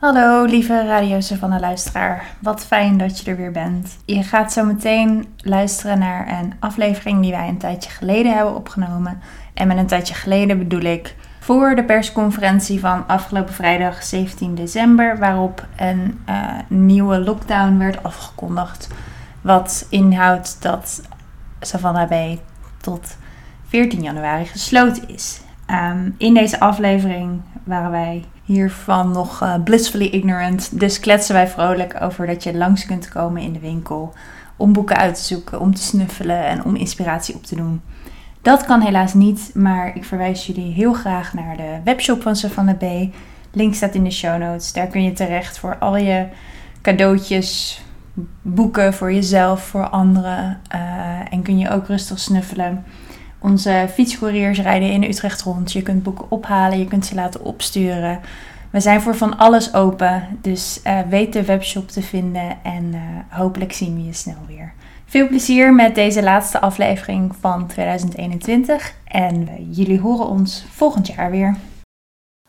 [0.00, 2.36] Hallo lieve Radio Savannah luisteraar.
[2.38, 3.96] Wat fijn dat je er weer bent.
[4.04, 9.20] Je gaat zo meteen luisteren naar een aflevering die wij een tijdje geleden hebben opgenomen.
[9.54, 15.18] En met een tijdje geleden bedoel ik voor de persconferentie van afgelopen vrijdag 17 december,
[15.18, 18.88] waarop een uh, nieuwe lockdown werd afgekondigd.
[19.40, 21.02] Wat inhoudt dat
[21.60, 22.40] Savannah Bay
[22.80, 23.16] tot
[23.66, 25.40] 14 januari gesloten is.
[25.66, 30.80] Um, in deze aflevering waren wij hiervan nog uh, blissfully ignorant.
[30.80, 34.12] Dus kletsen wij vrolijk over dat je langs kunt komen in de winkel
[34.56, 37.80] om boeken uit te zoeken, om te snuffelen en om inspiratie op te doen.
[38.42, 42.76] Dat kan helaas niet, maar ik verwijs jullie heel graag naar de webshop van Savannah
[42.78, 43.14] B.
[43.52, 44.72] Link staat in de show notes.
[44.72, 46.26] Daar kun je terecht voor al je
[46.82, 47.82] cadeautjes,
[48.42, 50.60] boeken voor jezelf, voor anderen.
[50.74, 52.84] Uh, en kun je ook rustig snuffelen.
[53.40, 55.72] Onze fietscouriers rijden in Utrecht rond.
[55.72, 58.20] Je kunt boeken ophalen, je kunt ze laten opsturen.
[58.70, 63.00] We zijn voor van alles open, dus uh, weet de webshop te vinden en uh,
[63.28, 64.72] hopelijk zien we je snel weer.
[65.06, 71.56] Veel plezier met deze laatste aflevering van 2021 en jullie horen ons volgend jaar weer.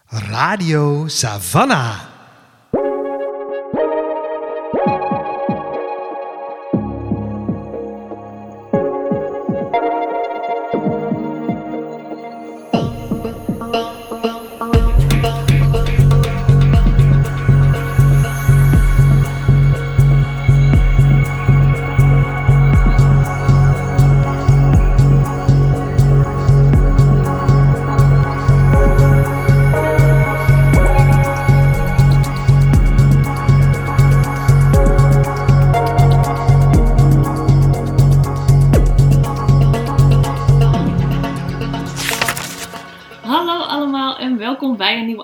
[0.05, 2.10] Radio Savannah.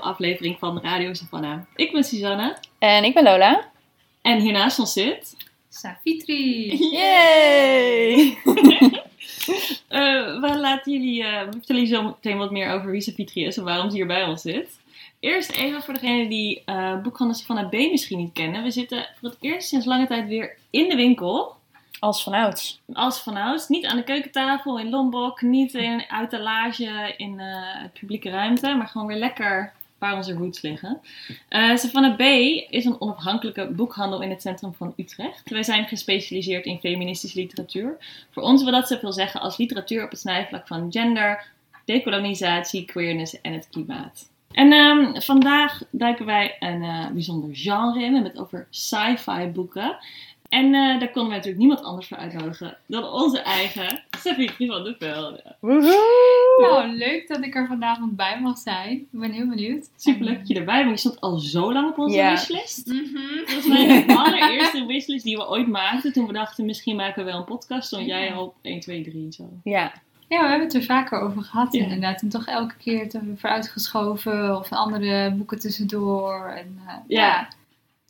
[0.02, 1.62] Aflevering van Radio Savannah.
[1.76, 2.58] Ik ben Suzanne.
[2.80, 3.70] En ik ben Lola.
[4.22, 5.36] En hiernaast ons zit...
[5.70, 6.78] Safitri!
[6.92, 8.38] Yay!
[8.46, 13.46] uh, we laten jullie, uh, we vertellen jullie zo meteen wat meer over wie Safitri
[13.46, 14.80] is en waarom ze hier bij ons zit.
[15.20, 18.64] Eerst even voor degenen die uh, boekhandel Savannah B misschien niet kennen.
[18.64, 21.56] We zitten voor het eerst sinds lange tijd weer in de winkel.
[22.00, 22.82] Als vanouds.
[22.94, 23.68] Als vanouds.
[23.68, 29.08] Niet aan de keukentafel in Lombok, niet in uiterlage in uh, publieke ruimte, maar gewoon
[29.08, 31.00] weer lekker waar onze roots liggen.
[31.50, 32.22] Uh, Savannah B
[32.70, 35.50] is een onafhankelijke boekhandel in het centrum van Utrecht.
[35.50, 37.98] Wij zijn gespecialiseerd in feministische literatuur.
[38.32, 41.46] Voor ons wil dat zoveel zeggen als literatuur op het snijvlak van gender,
[41.86, 44.30] decolonisatie, queerness en het klimaat.
[44.52, 48.08] En um, vandaag duiken wij een uh, bijzonder genre in.
[48.08, 49.98] We hebben het over sci-fi boeken.
[50.50, 54.84] En uh, daar konden we natuurlijk niemand anders voor uitnodigen dan onze eigen Stefanie van
[54.84, 55.56] de Velde.
[56.58, 58.92] Nou, leuk dat ik er vanavond bij mag zijn.
[58.92, 59.90] Ik ben heel benieuwd.
[59.96, 61.02] Superleuk dat je erbij bent.
[61.02, 62.32] Je stond al zo lang op onze yeah.
[62.32, 62.88] wishlist.
[62.88, 63.44] Mm -hmm.
[63.46, 66.14] Dat was mijn allereerste wishlist die we ooit maakten.
[66.14, 67.88] Toen we dachten, misschien maken we wel een podcast.
[67.88, 69.50] Stond jij al op 1, 2, 3 en zo.
[69.64, 69.94] Ja.
[70.28, 71.84] Ja, we hebben het er vaker over gehad ja.
[71.84, 72.22] inderdaad.
[72.22, 76.46] En toch elke keer te vooruitgeschoven of andere boeken tussendoor.
[76.46, 77.26] En, uh, ja.
[77.28, 77.48] ja.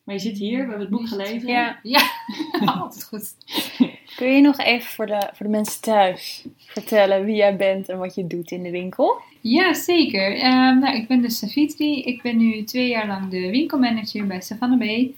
[0.08, 1.48] Maar je zit hier, we hebben het boek gelezen.
[1.48, 2.00] Ja, ja.
[2.82, 3.34] altijd goed.
[4.16, 7.98] Kun je nog even voor de, voor de mensen thuis vertellen wie jij bent en
[7.98, 9.22] wat je doet in de winkel?
[9.42, 10.32] Ja, zeker.
[10.32, 12.02] Um, nou, ik ben dus Savitri.
[12.02, 15.16] Ik ben nu twee jaar lang de winkelmanager bij Savannah Bay.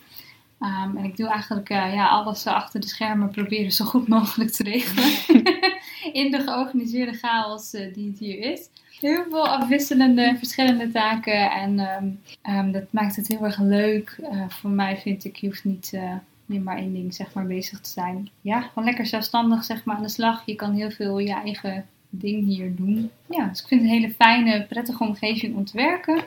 [0.59, 4.51] Um, en ik doe eigenlijk uh, ja, alles achter de schermen proberen zo goed mogelijk
[4.51, 5.43] te regelen.
[6.13, 11.51] in de georganiseerde chaos uh, die het hier is heel veel afwisselende, verschillende taken.
[11.51, 12.21] En um,
[12.55, 14.17] um, dat maakt het heel erg leuk.
[14.21, 16.13] Uh, voor mij vind ik, je hoeft niet uh,
[16.45, 18.29] meer maar één ding zeg maar, bezig te zijn.
[18.41, 20.43] Ja, gewoon lekker zelfstandig zeg maar, aan de slag.
[20.45, 23.11] Je kan heel veel je eigen ding hier doen.
[23.29, 26.23] Ja, dus ik vind het een hele fijne, prettige omgeving om te werken.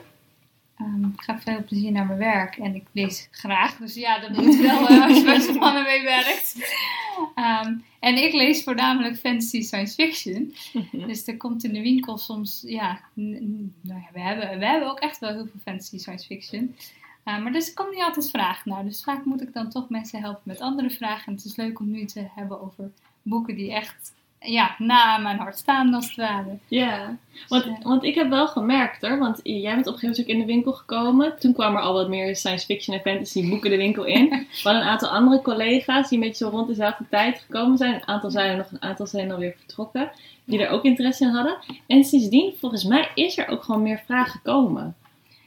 [0.81, 3.77] Um, ik ga veel plezier naar mijn werk en ik lees graag.
[3.77, 6.55] Dus ja, dat moet wel uh, als je bij zo'n mannen mee werkt.
[7.35, 10.55] Um, en ik lees voornamelijk fantasy science fiction.
[11.07, 14.99] dus er komt in de winkel soms, ja, nou ja we, hebben, we hebben ook
[14.99, 16.75] echt wel heel veel fantasy science fiction.
[17.25, 18.83] Uh, maar dus ik kom niet altijd vragen naar.
[18.83, 21.25] Dus vaak moet ik dan toch mensen helpen met andere vragen.
[21.25, 22.91] En het is leuk om nu te hebben over
[23.21, 24.13] boeken die echt
[24.43, 26.57] ja, na mijn hart staan als het ware.
[26.67, 27.17] Ja,
[27.47, 30.35] want, want ik heb wel gemerkt hoor, want jij bent op een gegeven moment ook
[30.35, 31.39] in de winkel gekomen.
[31.39, 34.29] Toen kwamen er al wat meer science fiction en fantasy boeken de winkel in.
[34.29, 37.93] We hadden een aantal andere collega's die een beetje zo rond dezelfde tijd gekomen zijn.
[37.93, 40.11] Een aantal zijn er nog, een aantal zijn alweer vertrokken.
[40.45, 41.57] Die er ook interesse in hadden.
[41.87, 44.95] En sindsdien, volgens mij, is er ook gewoon meer vraag gekomen.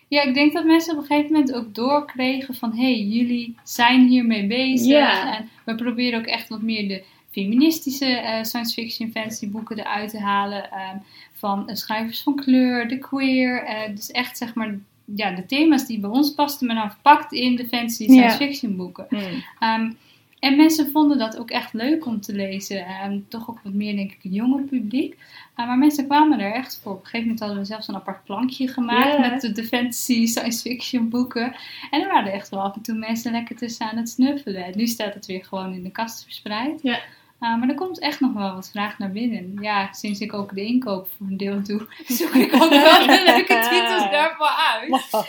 [0.08, 2.72] Ja, ik denk dat mensen op een gegeven moment ook doorkregen van...
[2.72, 4.86] hé, hey, jullie zijn hiermee bezig.
[4.86, 5.36] Ja.
[5.36, 7.02] En we proberen ook echt wat meer de
[7.40, 10.64] feministische uh, science fiction fantasy boeken eruit te halen.
[10.64, 11.02] Um,
[11.32, 13.64] van uh, schrijvers van kleur, de queer.
[13.64, 14.78] Uh, dus echt zeg maar
[15.14, 18.76] ja, de thema's die bij ons pasten, maar dan verpakt in de fantasy science fiction
[18.76, 19.06] boeken.
[19.08, 19.44] Hmm.
[19.58, 19.90] Ehm,
[20.38, 22.86] en mensen vonden dat ook echt leuk om te lezen.
[22.86, 25.16] En toch ook wat meer, denk ik, een jonger publiek.
[25.56, 26.92] Uh, maar mensen kwamen er echt voor.
[26.92, 30.26] Op een gegeven moment hadden we zelfs een apart plankje gemaakt met de, de fantasy
[30.26, 31.56] science fiction boeken.
[31.90, 34.64] En er waren echt wel af en toe mensen lekker tussen aan het snuffelen.
[34.64, 36.82] En nu staat het weer gewoon in de kast verspreid.
[36.82, 37.00] Ja.
[37.40, 39.56] Uh, maar er komt echt nog wel wat vraag naar binnen.
[39.60, 41.86] Ja, sinds ik ook de inkoop voor een deel doe,
[42.18, 45.24] zoek ik ook wel de leuke titels daarvoor uit.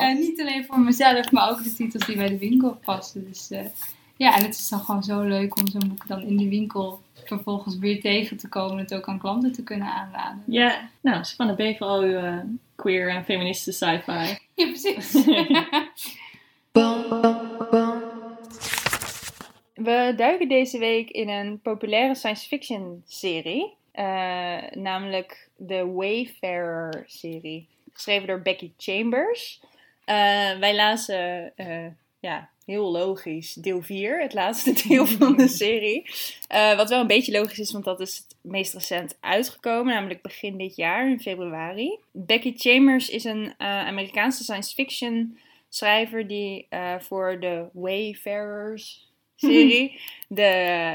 [0.08, 3.24] En niet alleen voor mezelf, maar ook de titels die bij de winkel passen.
[3.28, 3.64] Dus eh,
[4.16, 7.02] ja, en het is dan gewoon zo leuk om zo'n boek dan in de winkel
[7.24, 8.72] vervolgens weer tegen te komen.
[8.72, 10.42] En het ook aan klanten te kunnen aanraden.
[10.46, 11.76] Ja, nou, Savannah B.
[11.76, 12.38] vooral uw eh,
[12.76, 14.38] queer en feministe sci-fi.
[14.54, 15.24] Ja, precies.
[19.82, 23.78] We duiken deze week in een populaire science fiction serie.
[23.92, 27.68] eh, namelijk de Wayfarer serie.
[27.92, 29.60] Geschreven door Becky Chambers.
[30.04, 31.86] Eh, wij lazen, eh,
[32.20, 34.20] ja, heel logisch, deel 4.
[34.20, 36.10] Het laatste deel van de serie.
[36.76, 39.94] Wat wel een beetje logisch is, want dat is het meest recent uitgekomen.
[39.94, 41.98] Namelijk begin dit jaar, in februari.
[42.10, 45.38] Becky Chambers is een Amerikaanse science fiction
[45.68, 46.66] schrijver die
[46.98, 49.09] voor de Wayfarers
[49.40, 50.42] serie de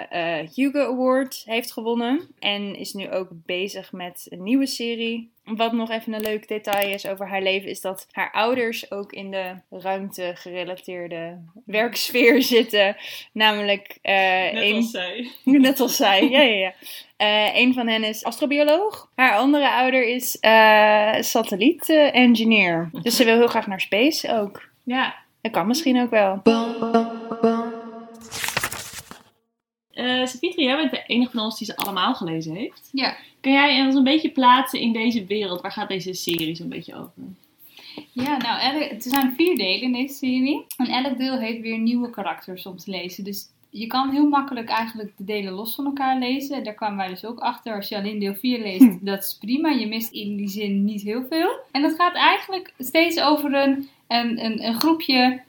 [0.09, 2.27] eh, Hugo Award heeft gewonnen.
[2.39, 5.33] En is nu ook bezig met een nieuwe serie.
[5.43, 9.11] Wat nog even een leuk detail is over haar leven, is dat haar ouders ook
[9.11, 12.95] in de ruimte gerelateerde werksfeer zitten.
[13.31, 14.13] Namelijk eh
[14.53, 15.27] Net een- als zij.
[15.43, 16.73] Net als zij, ja, ja, ja.
[17.17, 19.09] Eh, een van hen is astrobioloog.
[19.15, 22.89] Haar andere ouder is eh satelliet-engineer.
[23.01, 24.69] Dus ze wil heel graag naar space ook.
[24.83, 25.15] Ja.
[25.41, 26.39] Dat kan misschien ook wel.
[26.43, 27.64] Eh
[30.39, 32.89] Savitri, jij bent de enige van ons die ze allemaal gelezen heeft.
[32.91, 33.15] ja.
[33.39, 35.61] Kun jij ons een beetje plaatsen in deze wereld?
[35.61, 37.11] Waar gaat deze serie zo'n beetje over?
[38.11, 40.65] Ja, nou, elk- er zijn vier delen in deze serie.
[40.77, 43.23] En elk deel heeft weer nieuwe karakters om te lezen.
[43.23, 46.63] Dus je kan heel makkelijk eigenlijk de delen los van elkaar lezen.
[46.63, 47.75] Daar kwamen wij dus ook achter.
[47.75, 49.69] Als je alleen deel 4 leest, dat is prima.
[49.69, 51.49] Je mist in die zin niet heel veel.
[51.71, 55.41] En dat gaat eigenlijk steeds over een, een, een, een groepje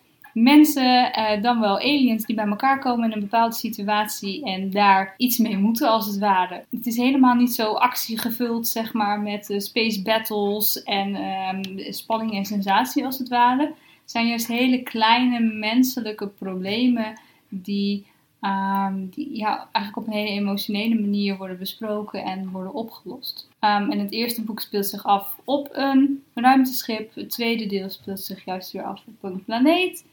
[0.42, 5.14] mensen, eh, dan wel aliens, die bij elkaar komen in een bepaalde situatie en daar
[5.16, 6.64] iets mee moeten, als het ware.
[6.70, 12.34] Het is helemaal niet zo actiegevuld, zeg maar, met eh, space battles en ehm, spanning
[12.34, 13.62] en sensatie, als het ware.
[13.62, 18.06] Het zijn juist hele kleine menselijke problemen die,
[18.40, 23.48] ehm, die ja, eigenlijk op een hele emotionele manier worden besproken en worden opgelost.
[23.58, 27.14] Ehm, en het eerste boek speelt zich af op een ruimteschip.
[27.14, 30.04] Het tweede deel speelt zich juist weer af op een planeet.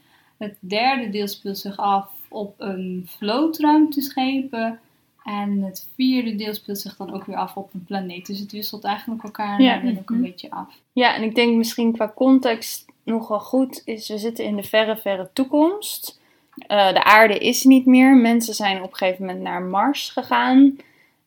[0.44, 4.80] Het derde deel speelt zich af op een vloot ruimteschepen.
[5.24, 8.26] En het vierde deel speelt zich dan ook weer af op een planeet.
[8.26, 9.74] Dus het wisselt eigenlijk elkaar Ja.
[9.74, 10.26] daarin ook een Mhm.
[10.26, 10.68] beetje af.
[10.94, 14.98] Ja, en ik denk misschien qua context nogal goed is, we zitten in de verre,
[14.98, 16.22] verre toekomst.
[16.68, 18.16] Eh, de aarde is niet meer.
[18.16, 20.78] Mensen zijn op een gegeven moment naar Mars gegaan.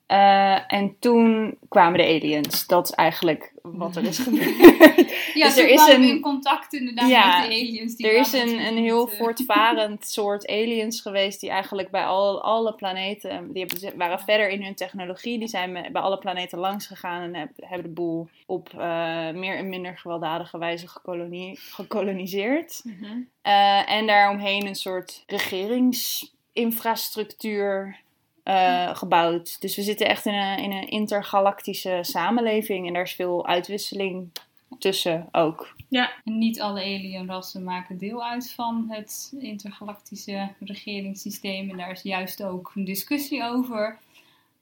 [0.06, 2.66] Eh, en toen kwamen de aliens.
[2.66, 4.56] Dat is eigenlijk wat er is gebeurd.
[5.34, 7.96] Ja, Dus er is een- in contact inderdaad Ja, met de aliens.
[7.96, 12.42] Die er is een, een heel eh, voortvarend soort aliens geweest die eigenlijk bij al,
[12.42, 16.86] alle planeten, die hebben, waren verder in hun technologie, die zijn bij alle planeten langs
[16.86, 22.82] gegaan en heb- hebben de boel op eh, meer en minder gewelddadige wijze gekolonie, gekoloniseerd.
[23.42, 27.96] Eh, en daaromheen een soort regeringsinfrastructuur
[28.46, 29.60] eh, gebouwd.
[29.60, 34.28] Dus we zitten echt in een, in een intergalactische samenleving en daar is veel uitwisseling
[34.78, 35.74] tussen ook.
[36.24, 41.70] En niet alle alienrassen maken deel uit van het intergalactische regeringssysteem.
[41.70, 43.98] En daar is juist ook een discussie over.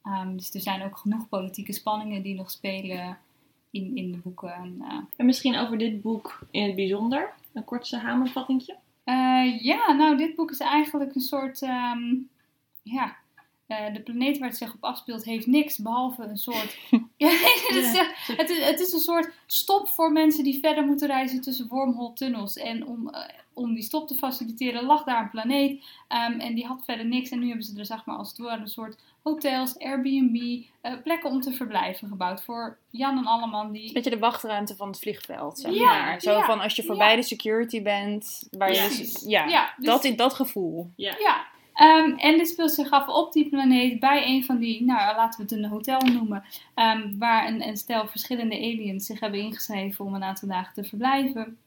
[0.05, 3.19] Um, dus er zijn ook genoeg politieke spanningen die nog spelen
[3.71, 4.55] in, in de boeken.
[4.55, 7.33] En, uh, En misschien over dit boek in het bijzonder.
[7.53, 8.77] Een korte samenvattingje.
[9.05, 11.63] Uh, ja, nou, dit boek is eigenlijk een soort.
[11.63, 12.29] Um,
[12.83, 13.17] ja,
[13.69, 16.79] uh, de planeet waar het zich op afspeelt heeft niks behalve een soort.
[17.17, 17.99] ja, het, is,
[18.37, 22.13] het, is, het is een soort stop voor mensen die verder moeten reizen tussen wormhole
[22.13, 22.57] tunnels.
[22.57, 23.21] En om, uh,
[23.53, 25.85] om die stop te faciliteren lag daar een planeet.
[26.09, 27.31] Um, en die had verder niks.
[27.31, 30.93] En nu hebben ze er zeg maar als het ware een soort hotels, Airbnb, uh,
[31.03, 33.73] plekken om te verblijven gebouwd voor Jan en Alleman.
[33.73, 33.93] Die...
[33.93, 36.21] Beetje de wachtruimte van het vliegveld, zeg Ja, maar.
[36.21, 37.17] Zo ja, van als je voorbij ja.
[37.17, 40.91] de security bent, waar je dus, ja, Ja, dus- dat, in dat gevoel.
[40.97, 41.17] Ja.
[41.83, 45.47] Um, en dit speelt zich af op die planeet bij een van die, nou laten
[45.47, 50.05] we het een hotel noemen, um, waar een, een stel verschillende aliens zich hebben ingeschreven
[50.05, 51.59] om een aantal dagen te verblijven.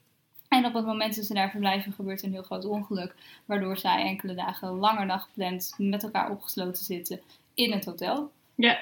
[0.47, 4.03] En op het moment dat ze daar verblijven gebeurt een heel groot ongeluk, waardoor zij
[4.03, 7.21] enkele dagen langer dan gepland met elkaar opgesloten zitten
[7.53, 8.31] in het hotel.
[8.55, 8.79] Ja.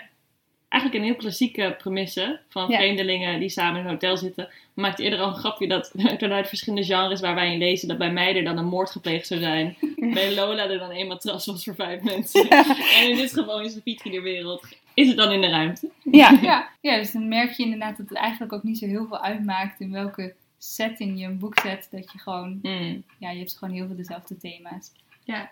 [0.69, 2.77] Eigenlijk een heel klassieke premisse van Ja.
[2.77, 4.49] vreemdelingen die samen in een hotel zitten.
[4.73, 7.97] We maakten eerder al een grapje dat vanuit verschillende genres waar wij in lezen, dat
[7.97, 9.75] bij mij er dan een moord gepleegd zou zijn.
[9.95, 12.49] Bij Lola er dan één matras was voor vijf mensen.
[12.99, 15.89] En in dit geval in de wereld is het dan in de ruimte.
[16.03, 16.39] Ja.
[16.41, 19.19] Ja, ja, dus dan merk je inderdaad dat het eigenlijk ook niet zo heel veel
[19.21, 21.87] uitmaakt in welke setting je een boek zet.
[21.91, 23.03] Dat je gewoon, Mm.
[23.19, 24.91] ja, je hebt gewoon heel veel dezelfde thema's.
[25.23, 25.51] Ja.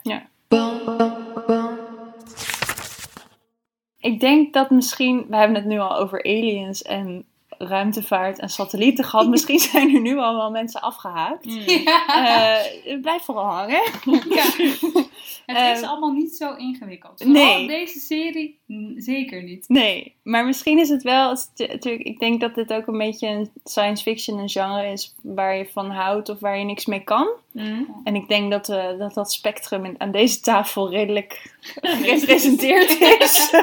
[4.03, 7.25] Ik denk dat misschien, we hebben het nu al over aliens en
[7.67, 9.27] ruimtevaart en satellieten gehad.
[9.34, 11.46] Misschien zijn er nu al wel mensen afgehaakt.
[11.46, 11.60] Mm.
[11.67, 13.82] Ja, Eh blijf vooral hangen.
[14.29, 14.43] ja.
[15.46, 17.24] Het is Eh, allemaal niet zo ingewikkeld.
[17.24, 17.67] Vooral nee.
[17.67, 19.65] deze serie mm, zeker niet.
[19.67, 21.29] Nee, maar misschien is het wel.
[21.29, 24.91] het is natuurlijk, ik denk dat dit ook een beetje een science fiction een genre
[24.91, 27.27] is waar je van houdt of waar je niks mee kan.
[27.51, 28.01] Mm.
[28.03, 31.55] En ik denk dat eh, dat, dat spectrum aan deze tafel redelijk
[32.01, 33.53] gerepresenteerd is.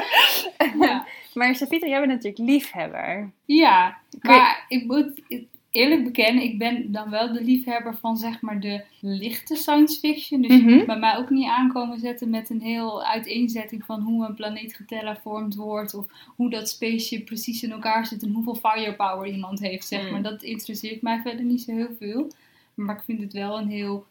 [0.79, 3.31] Ja, maar Savita, jij bent natuurlijk liefhebber.
[3.45, 5.21] ja maar ik moet
[5.69, 10.41] eerlijk bekennen, ik ben dan wel de liefhebber van zeg maar de lichte science fiction.
[10.41, 10.73] Dus je Mhm.
[10.75, 14.75] moet bij mij ook niet aankomen zetten met een heel uiteenzetting van hoe een planeet
[14.75, 15.93] geterraformd wordt.
[15.93, 20.11] Of hoe dat spaceship precies in elkaar zit en hoeveel firepower iemand heeft, zeg Mm.
[20.11, 20.21] maar.
[20.21, 22.27] Dat interesseert mij verder niet zo heel veel.
[22.73, 24.05] Maar ik vind het wel een heel,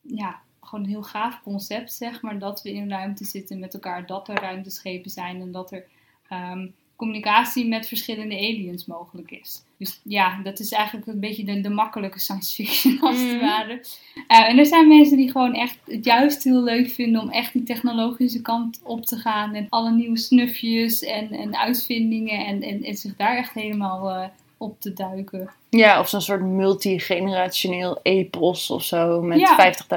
[0.00, 2.38] ja, gewoon een heel gaaf concept, zeg maar.
[2.38, 5.84] Dat we in ruimte zitten met elkaar, dat er ruimteschepen zijn en dat er
[6.28, 6.66] ehm,
[6.96, 9.62] communicatie met verschillende aliens mogelijk is.
[9.78, 13.40] Dus ja, dat is eigenlijk een beetje de, de makkelijke science fiction als het Mhm.
[13.40, 13.84] ware.
[14.28, 17.52] Eh, en er zijn mensen die gewoon echt het juist heel leuk vinden om echt
[17.52, 19.54] die technologische kant op te gaan.
[19.54, 24.28] En alle nieuwe snufjes en, en uitvindingen en, en, en zich daar echt helemaal eh,
[24.64, 25.50] op te duiken.
[25.70, 29.56] Ja, of zo'n soort multigenerationeel epos of zo met Ja.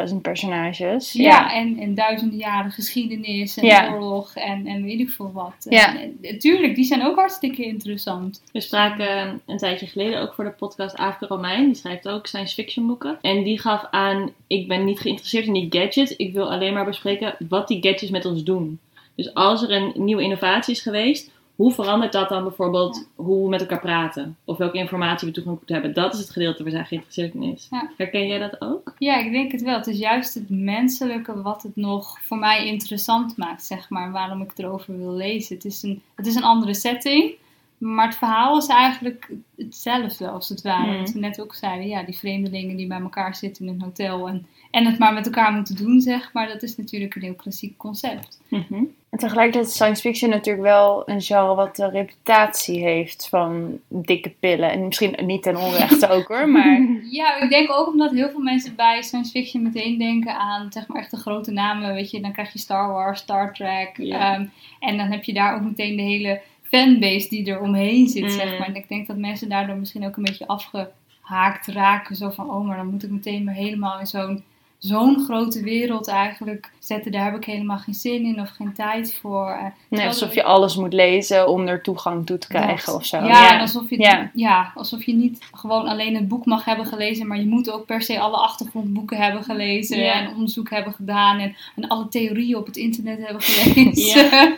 [0.10, 1.12] 50.000 personages.
[1.14, 3.92] Ja, En, en duizenden jaren geschiedenis en Ja.
[3.94, 5.66] oorlog en, en weet ik veel wat.
[5.70, 6.00] Ja.
[6.00, 8.44] En, en, tuurlijk, die zijn ook hartstikke interessant.
[8.52, 11.66] We spraken een tijdje geleden ook voor de podcast Aafke Romein.
[11.66, 13.18] Die schrijft ook science fiction boeken.
[13.22, 16.16] En die gaf aan, ik ben niet geïnteresseerd in die gadgets.
[16.16, 18.80] Ik wil alleen maar bespreken wat die gadgets met ons doen.
[19.16, 23.50] Dus als er een nieuwe innovatie is geweest, hoe verandert dat dan bijvoorbeeld hoe we
[23.50, 24.38] met elkaar praten?
[24.44, 25.94] Of welke informatie we toegang moeten hebben?
[25.94, 27.68] Dat is het gedeelte waar zij geïnteresseerd in is.
[27.72, 27.92] Ja.
[27.98, 28.94] Herken jij dat ook?
[28.98, 29.78] Ja, ik denk het wel.
[29.78, 34.12] Het is juist het menselijke wat het nog voor mij interessant maakt, zeg maar.
[34.12, 35.56] Waarom ik erover wil lezen.
[35.56, 37.34] Het is een, het is een andere setting.
[37.78, 40.90] Maar het verhaal is eigenlijk hetzelfde als het ware.
[40.90, 41.00] Hmm.
[41.00, 41.88] Wat we net ook zeiden.
[41.88, 44.28] Ja, die vreemdelingen die bij elkaar zitten in een hotel.
[44.28, 46.48] En, en het maar met elkaar moeten doen, zeg maar.
[46.48, 48.42] Dat is natuurlijk een heel klassiek concept.
[48.50, 54.30] En tegelijkertijd is science fiction natuurlijk wel een genre wat de reputatie heeft van dikke
[54.40, 54.72] pillen.
[54.72, 56.82] En misschien niet ten onrechte ook hoor, maar...
[57.12, 60.88] Ja, ik denk ook omdat heel veel mensen bij science fiction meteen denken aan zeg
[60.88, 61.94] maar echt de grote namen.
[61.94, 63.98] Weet je, dan krijg je Star Wars, Star Trek.
[63.98, 64.34] Ja.
[64.36, 64.46] ehm,
[64.80, 68.30] en dan heb je daar ook meteen de hele fanbase die er omheen zit, Mm.
[68.30, 68.68] zeg maar.
[68.68, 72.16] En ik denk dat mensen daardoor misschien ook een beetje afgehaakt raken.
[72.16, 74.44] Zo van, oh, maar dan moet ik meteen me helemaal in zo'n
[74.78, 77.12] zo'n grote wereld eigenlijk zetten.
[77.12, 79.50] Daar heb ik helemaal geen zin in of geen tijd voor.
[79.50, 82.96] Eh, Nee, alsof je alles moet lezen om er toegang toe te krijgen dat.
[82.96, 83.18] of zo.
[83.18, 84.32] Ja, en alsof je, Ja.
[84.34, 84.72] ja.
[84.76, 88.02] alsof je niet gewoon alleen het boek mag hebben gelezen, maar je moet ook per
[88.02, 90.14] se alle achtergrondboeken hebben gelezen Ja.
[90.14, 94.30] en onderzoek hebben gedaan en, en alle theorieën op het internet hebben gelezen.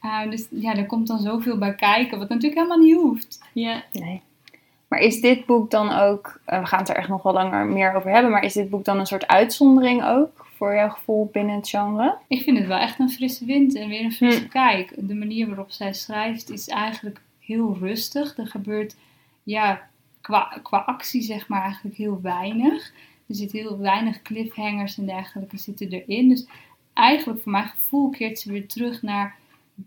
[0.00, 3.40] Eh, dus ja, er komt dan zoveel bij kijken, wat natuurlijk helemaal niet hoeft.
[3.52, 3.82] Ja.
[3.92, 4.20] Nee.
[4.90, 7.66] Maar is dit boek dan ook, eh, we gaan het er echt nog wel langer
[7.66, 11.28] meer over hebben, maar is dit boek dan een soort uitzondering ook voor jouw gevoel
[11.32, 12.16] binnen het genre?
[12.28, 14.48] Ik vind het wel echt een frisse wind en weer een frisse Hm.
[14.48, 14.92] kijk.
[14.96, 18.38] De manier waarop zij schrijft is eigenlijk heel rustig.
[18.38, 18.96] Er gebeurt
[19.42, 19.88] ja,
[20.20, 22.92] qua, qua actie zeg maar eigenlijk heel weinig.
[23.26, 26.28] Er zit heel weinig cliffhangers en dergelijke zitten erin.
[26.28, 26.46] Dus
[26.92, 29.36] eigenlijk voor mijn gevoel keert ze weer terug naar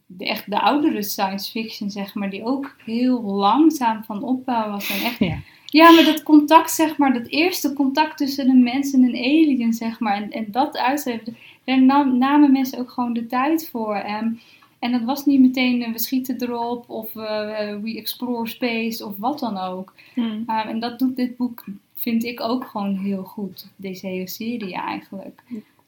[0.05, 2.29] de, echt de oudere science fiction zeg maar.
[2.29, 4.89] Die ook heel langzaam van opbouw was.
[4.89, 5.37] En echt Ja.
[5.65, 9.73] ja, maar dat contact, zeg maar, dat eerste contact tussen een mens en een alien,
[9.73, 13.95] zeg maar, en, en dat uitzetten, daar nam- namen mensen ook gewoon de tijd voor.
[13.95, 14.39] En,
[14.79, 19.17] en dat was niet meteen, eh, we schieten erop, of eh, we explore space, of
[19.17, 19.93] wat dan ook.
[20.13, 20.41] Hm.
[20.45, 21.63] Ah, en dat doet dit boek,
[21.95, 23.67] vind ik ook gewoon heel goed.
[23.75, 25.43] Deze hele serie eigenlijk.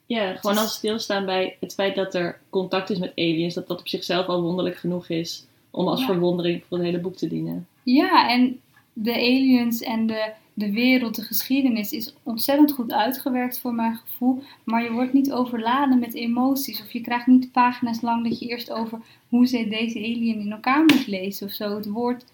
[0.06, 3.80] Ja, gewoon als stilstaan bij het feit dat er contact is met aliens, dat dat
[3.80, 6.06] op zichzelf al wonderlijk genoeg is om als Ja.
[6.06, 7.68] verwondering voor het hele boek te dienen.
[7.84, 8.60] Ja, en
[8.94, 14.44] de aliens en de, de wereld, de geschiedenis is ontzettend goed uitgewerkt voor mijn gevoel.
[14.64, 16.82] Maar je wordt niet overladen met emoties.
[16.82, 20.52] Of je krijgt niet pagina's lang dat je eerst over hoe ze deze alien in
[20.52, 21.76] elkaar moet lezen of zo.
[21.76, 22.26] Het wordt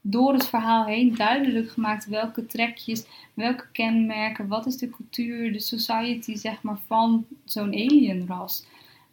[0.00, 5.60] door het verhaal heen duidelijk gemaakt welke trekjes, welke kenmerken, wat is de cultuur, de
[5.60, 8.64] society zeg maar van zo'n alienras.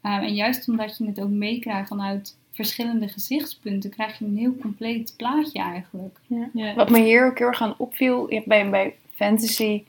[0.03, 4.55] Um, en juist omdat je het ook meekrijgt vanuit, verschillende gezichtspunten krijg je een heel
[4.61, 6.19] compleet plaatje eigenlijk.
[6.53, 6.73] Ja.
[6.73, 9.83] Wat me hier ook heel erg aan opviel bij, bij fantasy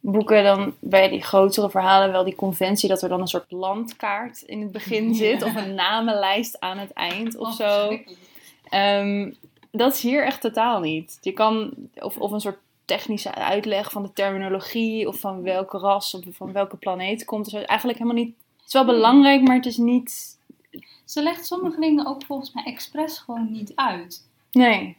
[0.00, 4.42] boeken, dan bij die grotere verhalen wel die conventie dat er dan een soort landkaart
[4.42, 7.98] in het begin zit of een namenlijst aan het eind of Oh, zo.
[9.70, 11.18] Dat is hier echt totaal niet.
[11.20, 16.14] Je kan, of, of een soort technische uitleg van de terminologie of van welke ras
[16.14, 17.44] of van welke planeet komt.
[17.44, 18.34] Dus eigenlijk helemaal niet.
[18.56, 20.38] Het is wel belangrijk, maar het is niet.
[21.04, 24.28] Ze legt sommige dingen ook volgens mij expres gewoon niet uit.
[24.50, 24.96] Nee.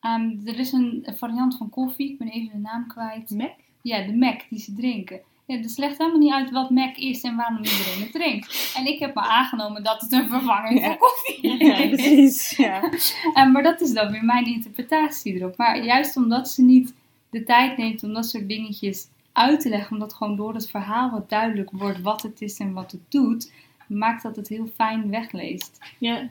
[0.00, 3.30] Ehm, er is een, een variant van koffie, ik ben even de naam kwijt.
[3.30, 3.52] Mac?
[3.82, 5.20] Ja, de Mac die ze drinken.
[5.46, 8.72] Ja, dus legt helemaal niet uit wat Mac is en waarom iedereen het drinkt.
[8.76, 10.86] En ik heb maar aangenomen dat het een vervanging Ja.
[10.86, 11.66] voor koffie is.
[11.66, 12.56] Ja, precies.
[12.56, 12.82] Ja.
[13.34, 15.56] Eh, maar dat is dan weer mijn interpretatie erop.
[15.56, 16.94] Maar juist omdat ze niet
[17.30, 21.10] de tijd neemt om dat soort dingetjes uit te leggen, omdat gewoon door het verhaal
[21.10, 23.52] wat duidelijk wordt wat het is en wat het doet,
[23.88, 25.78] maakt dat het heel fijn wegleest.
[25.98, 26.28] Ja.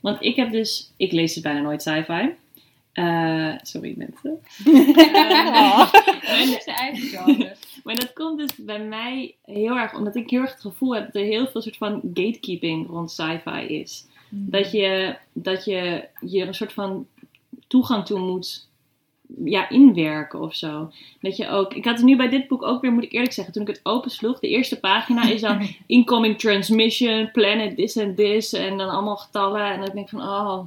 [0.00, 0.92] Want ik heb dus...
[0.96, 2.30] Ik lees dus bijna nooit sci-fi.
[2.92, 4.40] Eh, sorry mensen.
[4.66, 5.92] Oh.
[6.22, 7.56] En- Zijn eigen genre.
[7.84, 11.04] Maar dat komt dus bij mij heel erg omdat ik heel erg het gevoel heb
[11.04, 14.06] dat er heel veel soort van gatekeeping rond sci-fi is.
[14.28, 17.06] Dat je, dat je je een soort van
[17.66, 18.68] toegang toe moet
[19.44, 20.90] ja, inwerken of zo.
[21.20, 23.32] Dat je ook, ik had het nu bij dit boek ook weer, moet ik eerlijk
[23.32, 28.16] zeggen, toen ik het opensloeg, de eerste pagina is dan incoming transmission, planet this and
[28.16, 29.72] this, en dan allemaal getallen.
[29.72, 30.60] En dan denk ik van, oh,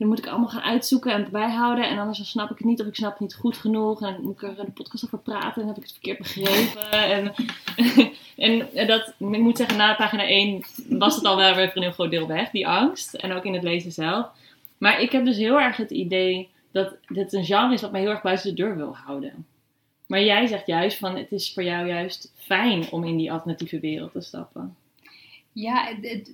[0.00, 1.88] dan moet ik allemaal gaan uitzoeken en bijhouden.
[1.88, 4.02] En anders dan snap ik het niet of ik snap het niet goed genoeg.
[4.02, 6.18] En dan moet ik er in de podcast over praten en heb ik het verkeerd
[6.18, 7.32] begrepen.
[8.36, 11.76] En, en dat, ik moet zeggen, na pagina 1 was het al wel weer voor
[11.76, 13.14] een heel groot deel weg, die angst.
[13.14, 14.26] En ook in het lezen zelf.
[14.78, 18.00] Maar ik heb dus heel erg het idee dat dit een genre is wat mij
[18.00, 19.46] heel erg buiten de deur wil houden.
[20.06, 23.80] Maar jij zegt juist van het is voor jou juist fijn om in die alternatieve
[23.80, 24.76] wereld te stappen.
[25.52, 26.32] Ja, het, het-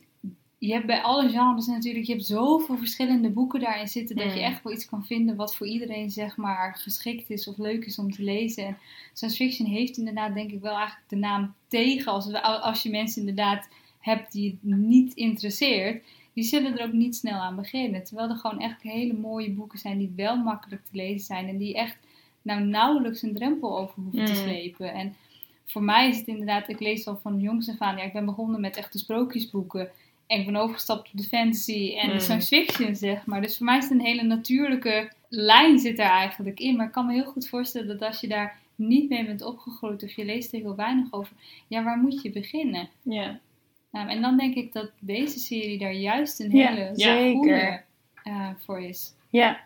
[0.58, 4.38] je hebt bij alle genres natuurlijk, je hebt zoveel verschillende boeken daarin zitten, dat je
[4.38, 4.44] Mm.
[4.44, 7.98] echt wel iets kan vinden wat voor iedereen zeg maar geschikt is of leuk is
[7.98, 8.66] om te lezen.
[8.66, 8.78] En
[9.12, 13.20] science fiction heeft inderdaad denk ik wel eigenlijk de naam tegen als, als je mensen
[13.20, 13.68] inderdaad
[14.00, 16.04] hebt die het niet interesseert.
[16.32, 18.04] Die zullen er ook niet snel aan beginnen.
[18.04, 21.48] Terwijl er gewoon echt hele mooie boeken zijn die wel makkelijk te lezen zijn.
[21.48, 21.96] En die echt
[22.42, 24.36] nou nauwelijks een drempel over hoeven te Mm.
[24.38, 24.92] slepen.
[24.92, 25.16] En
[25.64, 27.96] voor mij is het inderdaad, ik lees al van jongs af aan.
[27.96, 29.88] Ja, ik ben begonnen met echte sprookjesboeken.
[30.26, 32.20] En ik ben overgestapt op de fantasy en Mm.
[32.20, 33.42] science fiction, zeg maar.
[33.42, 36.76] Dus voor mij is het een hele natuurlijke lijn zit daar eigenlijk in.
[36.76, 40.02] Maar ik kan me heel goed voorstellen dat als je daar niet mee bent opgegroeid
[40.02, 41.32] of je leest er heel weinig over,
[41.68, 42.88] ja, waar moet je beginnen?
[43.02, 43.38] Ja.
[43.90, 47.32] Nou, en dan denk ik dat deze serie daar juist een hele zeker.
[47.32, 47.82] goede
[48.22, 49.12] eh, voor is.
[49.30, 49.60] Ja.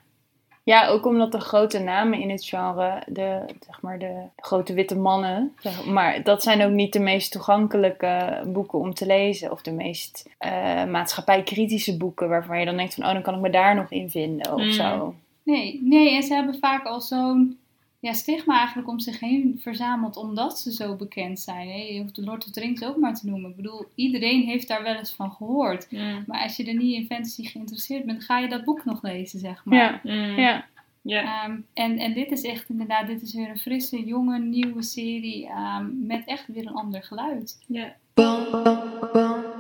[0.71, 4.97] Ja, ook omdat de grote namen in het genre, de, zeg maar de grote witte
[4.97, 9.51] mannen, zeg maar dat zijn ook niet de meest toegankelijke boeken om te lezen.
[9.51, 13.41] Of de meest eh, maatschappijkritische boeken waarvan je dan denkt van, oh, dan kan ik
[13.41, 14.71] me daar nog in vinden of Mm.
[14.73, 15.15] zo.
[15.43, 17.59] Nee, nee, en ze hebben vaak al zo'n
[18.01, 21.69] ja, stigma eigenlijk om zich heen verzameld omdat ze zo bekend zijn.
[21.69, 21.75] Hè?
[21.77, 23.51] Je hoeft de Lord of the Rings ook maar te noemen.
[23.51, 25.91] Ik bedoel, iedereen heeft daar wel eens van gehoord.
[25.91, 26.25] Mm.
[26.27, 29.39] Maar als je er niet in fantasy geïnteresseerd bent, ga je dat boek nog lezen,
[29.39, 29.79] zeg maar.
[29.79, 30.39] Ja, Mm.
[30.39, 30.65] ja.
[31.03, 31.45] Ja.
[31.45, 35.47] Ehm, en, en dit is echt inderdaad, dit is weer een frisse, jonge, nieuwe serie
[35.47, 37.59] ehm, met echt weer een ander geluid.
[37.67, 37.97] Ja.
[38.15, 39.60] Ja.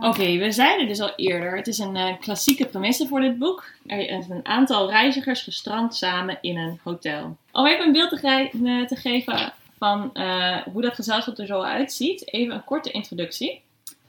[0.00, 3.64] Oké, we zeiden dus al eerder, het is een eh, klassieke premisse voor dit boek.
[3.86, 7.36] Er is een aantal reizigers gestrand samen in een hotel.
[7.52, 11.46] Om even een beeld te, ge- eh, te geven van eh, hoe dat gezelschap er
[11.46, 13.60] zo uitziet, even een korte introductie.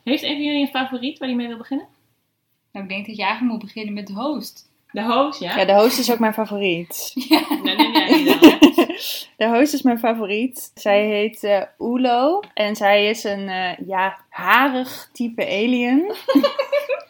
[0.04, 1.86] Heeft een van jullie een favoriet waar hij mee wil beginnen?
[2.72, 4.69] Nou, ik denk dat je eigenlijk moet beginnen met de host.
[4.92, 5.58] De host, ja?
[5.58, 7.12] Ja, de host is ook mijn favoriet.
[7.64, 8.60] Neem jij die dan.
[9.38, 10.72] De host is mijn favoriet.
[10.76, 12.40] Zij heet eh Ulo.
[12.54, 15.98] En zij is een eh, ja, harig type alien.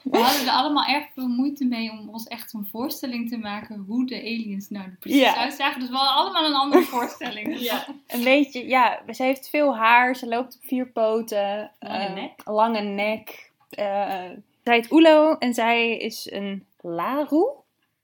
[0.04, 3.84] We hadden er allemaal erg veel moeite mee om ons echt een voorstelling te maken
[3.88, 5.36] hoe de aliens nou precies Ja.
[5.36, 5.80] uitzagen.
[5.80, 7.60] Dus we hadden allemaal een andere voorstelling.
[7.60, 7.86] Ja.
[8.08, 10.15] Een beetje, ja, ze heeft veel haar.
[10.15, 11.72] Ze loopt op vier poten.
[11.80, 12.32] Lange eh, nek.
[12.46, 13.52] Lange nek.
[13.70, 13.86] Eh,
[14.63, 17.46] zij heet Ulo en zij is een Laru.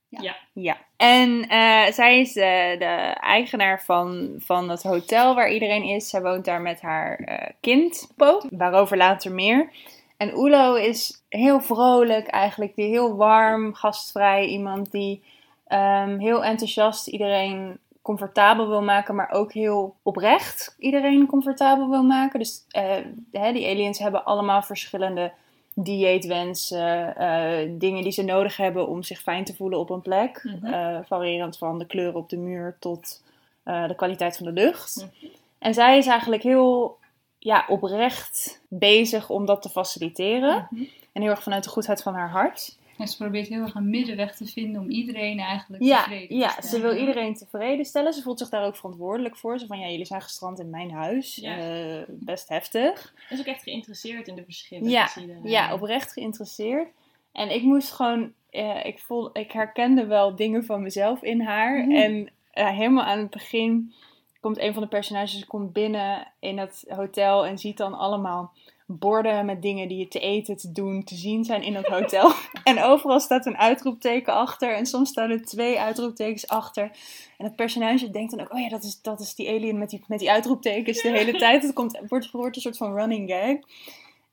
[0.09, 0.35] Ja.
[0.53, 0.77] Ja.
[0.97, 6.09] En eh, zij is de, de eigenaar van, van het hotel waar iedereen is.
[6.09, 8.41] Zij woont daar met haar eh, kind, Po.
[8.49, 9.69] Waarover later meer.
[10.17, 12.75] En Ulo is heel vrolijk eigenlijk.
[12.75, 14.45] Die heel warm, gastvrij.
[14.45, 15.23] Iemand die
[15.67, 19.15] ehm, heel enthousiast iedereen comfortabel wil maken.
[19.15, 22.39] Maar ook heel oprecht iedereen comfortabel wil maken.
[22.39, 22.97] Dus eh,
[23.31, 25.31] hè, die aliens hebben allemaal verschillende
[25.77, 30.55] dieetwensen, eh, dingen die ze nodig hebben om zich fijn te voelen op een plek.
[30.63, 33.23] Eh, variërend van de kleur op de muur tot
[33.63, 34.95] eh, de kwaliteit van de lucht.
[34.95, 35.31] Mhm.
[35.57, 36.97] En zij is eigenlijk heel
[37.39, 40.67] ja, oprecht bezig om dat te faciliteren.
[40.69, 40.83] Mhm.
[41.11, 42.77] En heel erg vanuit de goedheid van haar hart.
[42.97, 46.35] En ze probeert heel erg een middenweg te vinden om iedereen eigenlijk Ja, tevreden te
[46.35, 46.69] ja stellen.
[46.69, 48.13] ze wil iedereen tevreden stellen.
[48.13, 49.59] Ze voelt zich daar ook verantwoordelijk voor.
[49.59, 51.35] Ze van, ja, jullie zijn gestrand in mijn huis.
[51.35, 51.57] Ja.
[51.57, 53.13] Eh, best heftig.
[53.29, 54.89] Is ook echt geïnteresseerd in de verschillen.
[54.89, 55.09] Ja,
[55.43, 56.87] ja, oprecht geïnteresseerd.
[57.31, 61.85] En ik moest gewoon, eh, ik, voel, ik herkende wel dingen van mezelf in haar.
[61.85, 61.95] Mhm.
[61.95, 63.93] En eh, helemaal aan het begin
[64.39, 68.53] komt een van de personages komt binnen in het hotel en ziet dan allemaal
[68.85, 72.31] borden met dingen die je te eten, te doen, te zien zijn in het hotel.
[72.63, 76.91] en overal staat een uitroepteken achter en soms staan er twee uitroeptekens achter.
[77.37, 79.89] En het personage denkt dan ook, oh ja, dat is, dat is die alien met
[79.89, 81.61] die, met die uitroeptekens de hele tijd.
[81.61, 83.57] Het komt, wordt, wordt een soort van running gag.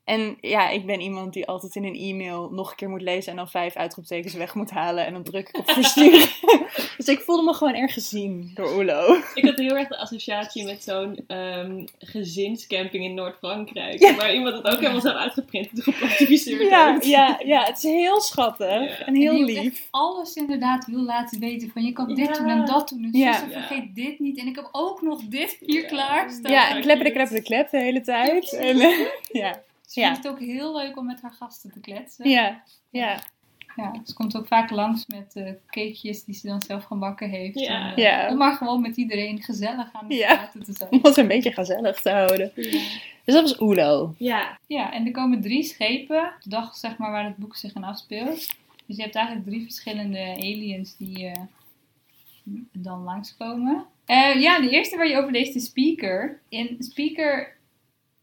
[0.04, 3.30] En ja, ik ben iemand die altijd in een e-mail nog een keer moet lezen
[3.30, 5.06] en dan vijf uitroeptekens weg moet halen.
[5.06, 6.28] En dan druk ik op versturen.
[6.96, 9.16] dus ik voelde me gewoon erg gezien door Oelo.
[9.34, 14.00] Ik had heel erg de associatie met zo'n ehm, gezinscamping in Noord-Frankrijk.
[14.00, 14.14] Ja.
[14.14, 17.06] Waar iemand het ook helemaal zelf uitgeprint en geplantificeerd Ja, heeft.
[17.06, 19.06] ja, ja, het is heel schattig Ja.
[19.06, 19.64] en heel En lief.
[19.72, 21.70] echt alles inderdaad wil laten weten.
[21.72, 22.32] Van je kan dit Ja.
[22.32, 23.04] doen en dat doen.
[23.12, 23.42] En Ja.
[23.42, 24.38] en vergeet dit niet.
[24.38, 25.88] En ik heb ook nog dit hier Ja.
[25.88, 26.52] klaar staan.
[26.52, 28.52] Ja, de kleppen de klep de hele tijd.
[28.52, 28.98] En, eh,
[29.42, 29.60] ja,
[29.92, 30.06] Ze Ja.
[30.10, 32.28] vindt het ook heel leuk om met haar gasten te kletsen.
[32.30, 33.20] ja, ja.
[33.76, 37.58] Ja, ze komt ook vaak langs met eh cakejes die ze dan zelf gebakken heeft.
[37.60, 37.68] Ja.
[37.90, 38.28] En, eh, Ja.
[38.30, 40.34] Om maar gewoon met iedereen gezellig aan de Ja.
[40.36, 40.90] praten te zijn.
[40.90, 42.52] Om het een beetje gezellig te houden.
[42.54, 44.14] Dus dat was Oelo.
[44.18, 44.58] Ja.
[44.66, 46.32] Ja, en er komen drie schepen.
[46.42, 48.46] De dag zeg maar waar het boek zich in afspeelt.
[48.86, 51.40] Dus je hebt eigenlijk drie verschillende aliens die eh,
[52.72, 53.84] dan langskomen.
[54.06, 56.40] Eh ja, de eerste waar je over leest is Speaker.
[56.48, 57.56] En Speaker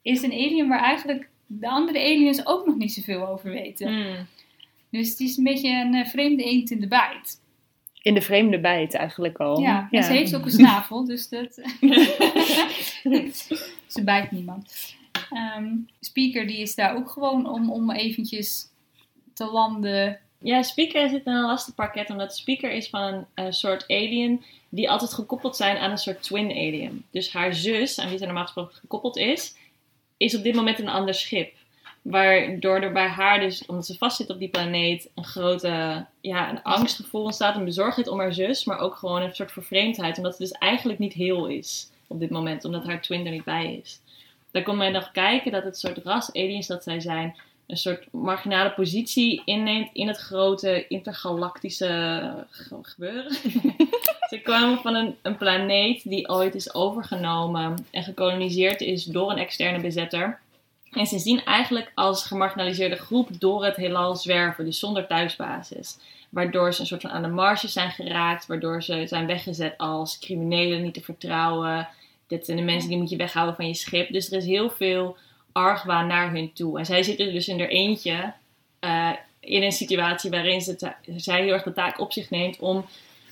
[0.02, 3.94] is een alien waar eigenlijk de andere aliens ook nog niet zoveel over weten.
[3.94, 4.28] Mm.
[4.90, 7.42] Dus die is een beetje een eh, vreemde eend in de bijt.
[8.02, 9.60] In de vreemde bijt eigenlijk al.
[9.60, 11.54] Ja, en ze heeft ook een snavel, dus dat...
[13.88, 14.96] ze bijt niemand.
[15.30, 18.68] Ehm, Speaker die is daar ook gewoon om, om eventjes
[19.34, 20.20] te landen.
[20.40, 24.90] Ja, Speaker zit in een lastig pakket, omdat Speaker is van een soort alien die
[24.90, 27.06] altijd gekoppeld zijn aan een soort twin alien.
[27.12, 29.56] Dus haar zus, aan wie ze normaal gesproken gekoppeld is,
[30.20, 31.54] is op dit moment een ander schip.
[32.02, 36.64] Waardoor er bij haar dus, omdat ze vastzit op die planeet, een grote ja, een
[36.64, 40.42] angstgevoel ontstaat, een bezorgdheid om haar zus, maar ook gewoon een soort vervreemdheid, omdat ze
[40.44, 44.00] dus eigenlijk niet heel is op dit moment, omdat haar twin er niet bij is.
[44.52, 47.36] Daar komt mij nog kijken dat het soort ras aliens dat zij zijn,
[47.68, 53.38] een soort marginale positie inneemt in het grote intergalactische ge- gebeuren.
[54.30, 59.38] Ze kwamen van een, een planeet die ooit is overgenomen en gekoloniseerd is door een
[59.38, 60.40] externe bezetter.
[60.92, 65.98] En ze zien eigenlijk als gemarginaliseerde groep door het heelal zwerven, dus zonder thuisbasis.
[66.30, 70.20] Waardoor ze een soort van aan de marge zijn geraakt, waardoor ze zijn weggezet als
[70.20, 71.88] criminelen, niet te vertrouwen.
[72.28, 74.12] Dit zijn de mensen die moet je weghouden van je schip.
[74.12, 75.18] Dus er is heel veel
[75.52, 76.80] argwaan naar hun toe.
[76.80, 78.34] En zij zitten dus in er eentje
[78.80, 82.86] eh, in een situatie waarin ze zij heel erg de taak op zich neemt om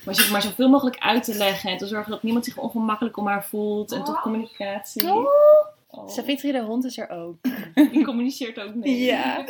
[0.08, 3.16] maar, zich maar zoveel mogelijk uit te leggen en te zorgen dat niemand zich ongemakkelijk
[3.16, 5.12] om haar voelt en tot communicatie.
[5.12, 7.36] Oh, Savitri de hond is er ook.
[7.92, 8.98] die communiceert ook mee.
[8.98, 9.44] Ja.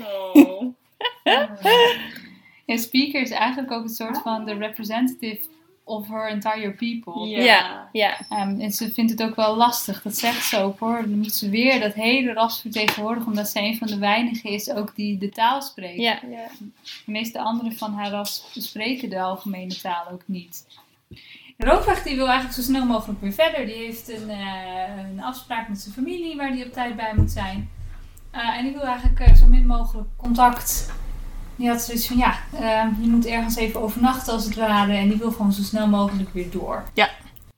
[0.00, 0.74] Oh.
[2.66, 5.40] En Speaker is eigenlijk ook een soort van de representative
[5.90, 7.28] of her entire people.
[7.28, 7.88] Ja.
[7.92, 8.18] Ja.
[8.28, 11.00] Ehm, en ze vindt het ook wel lastig, dat zegt ze ook hoor.
[11.00, 14.70] Dan moet ze weer dat hele ras vertegenwoordigen, omdat ze een van de weinigen is
[14.70, 16.00] ook die de taal spreekt.
[16.00, 16.20] Ja.
[17.04, 20.66] De meeste anderen van haar ras spreken de algemene taal ook niet.
[21.56, 23.66] Roodweg die wil eigenlijk zo snel mogelijk weer verder.
[23.66, 27.30] Die heeft een, eh, een afspraak met zijn familie waar die op tijd bij moet
[27.30, 27.70] zijn.
[28.30, 30.92] Eh, en die wil eigenlijk eh, zo min mogelijk contact.
[31.60, 34.92] Die had zoiets van ja, eh, je moet ergens even overnachten als het ware.
[34.92, 36.84] En die wil gewoon zo snel mogelijk weer door.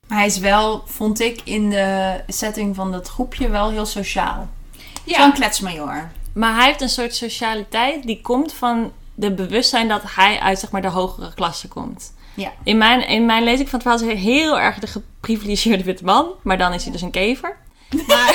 [0.07, 4.49] Maar hij is wel, vond ik, in de setting van dat groepje wel heel sociaal.
[5.07, 6.11] Zo'n kletsmajor.
[6.33, 10.71] Maar hij heeft een soort socialiteit die komt van de bewustzijn dat hij uit zeg
[10.71, 12.15] maar, de hogere klasse komt.
[12.35, 12.53] Ja.
[12.65, 16.05] In mijn, in mijn lezing van het verhaal is hij heel erg de geprivilegeerde witte
[16.05, 17.57] man, maar dan is hij dus een kever.
[18.07, 18.35] Maar,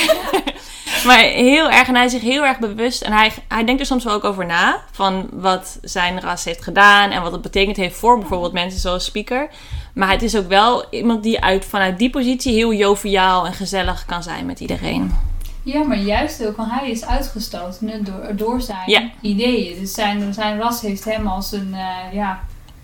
[1.06, 3.88] maar heel erg, en hij is zich heel erg bewust en hij, hij denkt er
[3.88, 7.78] soms wel ook over na van wat zijn ras heeft gedaan en wat het betekend
[7.78, 9.50] heeft voor bijvoorbeeld mensen zoals Speaker.
[9.94, 14.06] Maar het is ook wel iemand die uit, vanuit die positie heel joviaal en gezellig
[14.06, 15.16] kan zijn met iedereen.
[15.64, 19.10] Ja, maar juist ook, want hij is uitgestoten door, door zijn Ja.
[19.22, 19.80] ideeën.
[19.80, 22.40] Dus zijn, zijn ras heeft hem als een eh, ja,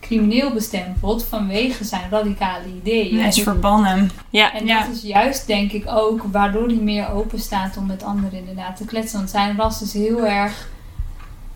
[0.08, 3.20] crimineel bestempeld vanwege zijn radicale ideeën.
[3.20, 4.10] Hij is verbannen.
[4.30, 4.80] Ja, En Ja.
[4.86, 8.76] dat is juist, denk ik, ook waardoor hij meer open staat om met anderen inderdaad
[8.78, 9.18] te kletsen.
[9.18, 10.70] Want zijn ras is heel erg,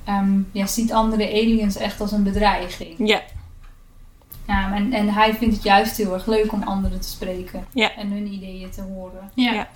[0.03, 2.93] ehm, ja, ziet andere aliens echt als een bedreiging.
[3.07, 3.21] ja.
[4.47, 7.95] Ja, en, en hij vindt het juist heel erg leuk om anderen te spreken Ja.
[7.95, 9.31] en hun ideeën te horen.
[9.33, 9.51] Ja.
[9.53, 9.67] Ja.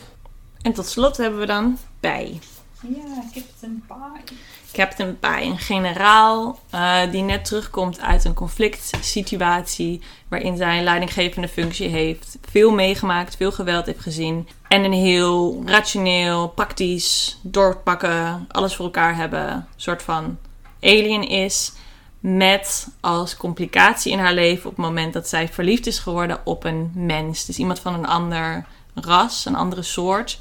[0.61, 2.39] En tot slot hebben we dan bij.
[2.81, 4.37] Ja, Captain Pie.
[4.71, 10.83] Captain Pie, een generaal eh, die net terugkomt uit een conflict situatie waarin zij een
[10.83, 18.45] leidinggevende functie heeft, veel meegemaakt, veel geweld heeft gezien en een heel rationeel, praktisch, doorpakken,
[18.51, 20.37] alles voor elkaar hebben, soort van
[20.81, 21.73] alien is.
[22.19, 26.63] Met als complicatie in haar leven op het moment dat zij verliefd is geworden op
[26.63, 27.45] een mens.
[27.45, 30.39] Dus iemand van een ander ras, een andere soort,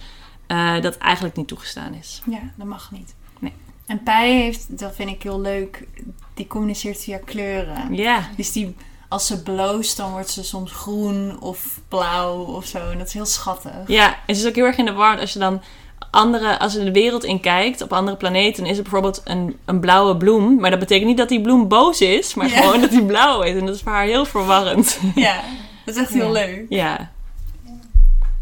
[0.50, 2.22] eh, dat eigenlijk niet toegestaan is.
[2.30, 3.14] Ja, dat mag niet.
[3.38, 3.52] Nee.
[3.86, 5.86] En Pij heeft, dat vind ik heel leuk,
[6.34, 7.94] die communiceert via kleuren.
[7.94, 8.76] Ja, Dus die,
[9.08, 12.90] als ze bloost, dan wordt ze soms groen of blauw of zo.
[12.90, 13.72] En dat is heel schattig.
[13.86, 15.18] Ja, en ze is ook heel erg in de war.
[15.20, 15.62] Als je dan
[16.10, 19.80] andere, als je de wereld in kijkt, op andere planeten, is er bijvoorbeeld een, een
[19.80, 20.60] blauwe bloem.
[20.60, 22.60] Maar dat betekent niet dat die bloem boos is, maar Ja.
[22.60, 23.54] gewoon dat die blauw is.
[23.58, 25.00] En dat is voor haar heel verwarrend.
[25.14, 25.40] Ja,
[25.84, 26.46] dat is echt heel Ja.
[26.46, 26.66] leuk.
[26.68, 27.10] Ja.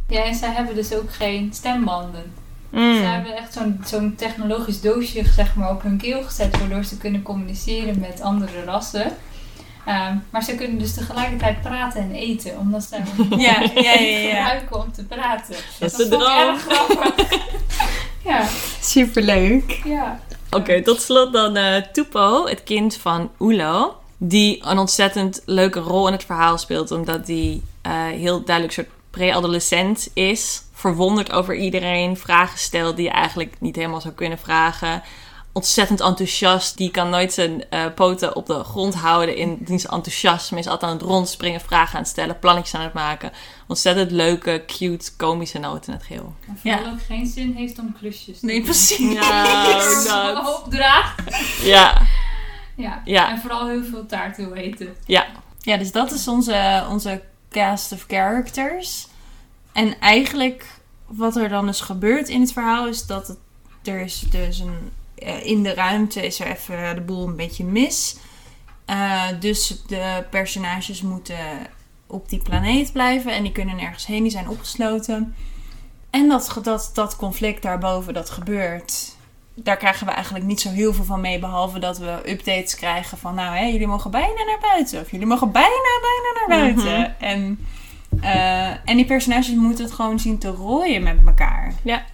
[0.09, 2.33] Ja, en zij hebben dus ook geen stembanden.
[2.71, 2.97] Mm.
[2.97, 6.97] Ze hebben echt zo'n zo'n technologisch doosje zeg maar, op hun keel gezet, waardoor ze
[6.97, 9.17] kunnen communiceren met andere rassen.
[9.87, 12.97] Ehm, maar ze kunnen dus tegelijkertijd praten en eten, omdat ze
[13.37, 15.55] Ja, ja, ja, gebruiken om te praten.
[15.79, 16.49] Dat is de droom.
[16.49, 17.29] erg grappig.
[18.25, 18.49] ja,
[18.81, 19.81] Superleuk.
[19.85, 20.21] ja.
[20.51, 23.97] Oké, tot slot dan eh Tupo, het kind van Ulo.
[24.17, 26.91] Die een ontzettend leuke rol in het verhaal speelt.
[26.91, 30.63] Omdat hij eh, heel duidelijk soort pre-adolescent is.
[30.73, 32.17] Verwonderd over iedereen.
[32.17, 35.03] Vragen stelt die je eigenlijk niet helemaal zou kunnen vragen.
[35.53, 36.77] Ontzettend enthousiast.
[36.77, 40.59] Die kan nooit zijn eh, poten op de grond houden in diens enthousiasme.
[40.59, 43.33] Is altijd aan het rondspringen, vragen aan het stellen, plannetjes aan het maken.
[43.67, 46.35] Ontzettend leuke, cute, komische noot in het geheel.
[46.49, 48.99] En vooral ook geen zin heeft om klusjes te Nee, precies.
[48.99, 50.45] Een dat.
[50.45, 51.23] hoop draagt.
[51.63, 52.03] Ja,
[52.77, 53.03] Ja.
[53.05, 53.31] Ja.
[53.31, 54.97] En vooral heel veel taart wil eten.
[55.07, 55.27] ja.
[55.61, 59.07] Ja, dus dat is onze, onze cast of characters.
[59.73, 60.67] En eigenlijk
[61.07, 63.39] wat er dan dus gebeurt in het verhaal is dat het,
[63.85, 64.91] er is dus een...
[65.15, 68.17] eh, in de ruimte is er even de boel een beetje mis.
[68.85, 71.37] Eh, dus de personages moeten
[72.07, 75.35] op die planeet blijven en die kunnen nergens heen, die zijn opgesloten.
[76.11, 79.17] En dat, dat, dat conflict daarboven, dat gebeurt,
[79.63, 81.39] daar krijgen we eigenlijk niet zo heel veel van mee.
[81.39, 85.01] Behalve dat we updates krijgen van, nou hè, jullie mogen bijna naar buiten.
[85.01, 87.21] Of jullie mogen bijna, bijna naar buiten.
[87.21, 87.59] En,
[88.21, 91.75] eh, en die personages moeten het gewoon zien te rooien met elkaar.
[91.83, 92.05] Ja.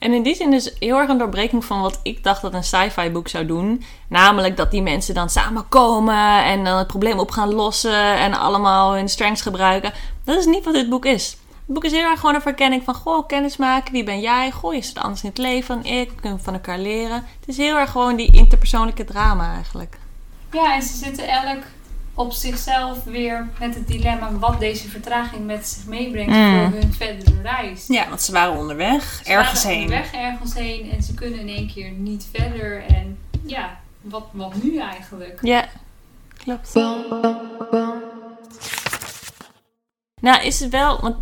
[0.00, 2.64] En in die zin is heel erg een doorbreking van wat ik dacht dat een
[2.64, 3.84] sci-fi boek zou doen.
[4.08, 8.94] Namelijk dat die mensen dan samenkomen en dan het probleem op gaan lossen en allemaal
[8.94, 9.92] hun strengths gebruiken.
[10.24, 11.36] Dat is niet wat dit boek is.
[11.70, 14.50] Het boek is heel erg gewoon een verkenning van, goh, kennis maken, wie ben jij?
[14.50, 16.10] Goh, is het anders in het leven dan ik?
[16.10, 17.24] We kunnen van elkaar leren.
[17.40, 19.98] Het is heel erg gewoon die interpersoonlijke drama eigenlijk.
[20.52, 21.62] Ja, en ze zitten elk
[22.14, 26.70] op zichzelf weer met het dilemma wat deze vertraging met zich meebrengt Mm.
[26.70, 27.86] voor hun verdere reis.
[27.86, 29.88] Ja, want ze waren onderweg, Ze ergens waren heen.
[29.88, 32.84] Weg ergens heen en ze kunnen in één keer niet verder.
[32.84, 35.38] En ja, wat, wat nu eigenlijk?
[35.42, 35.68] Ja,
[36.36, 36.74] klopt.
[40.20, 41.16] Nou, is het wel, want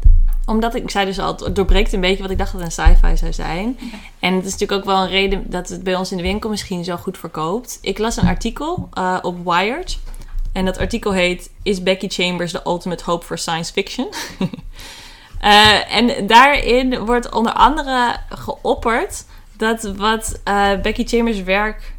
[0.48, 2.70] omdat ik, ik zei dus al, het doorbreekt een beetje wat ik dacht dat een
[2.70, 3.78] sci-fi zou zijn.
[4.18, 6.50] En het is natuurlijk ook wel een reden dat het bij ons in de winkel
[6.50, 7.78] misschien zo goed verkoopt.
[7.80, 9.98] Ik las een artikel eh, op Wired.
[10.52, 14.08] En dat artikel heet Is Becky Chambers the ultimate hope for science fiction?
[15.40, 19.24] Eh, en daarin wordt onder andere geopperd
[19.56, 21.94] dat wat eh, Becky Chambers werk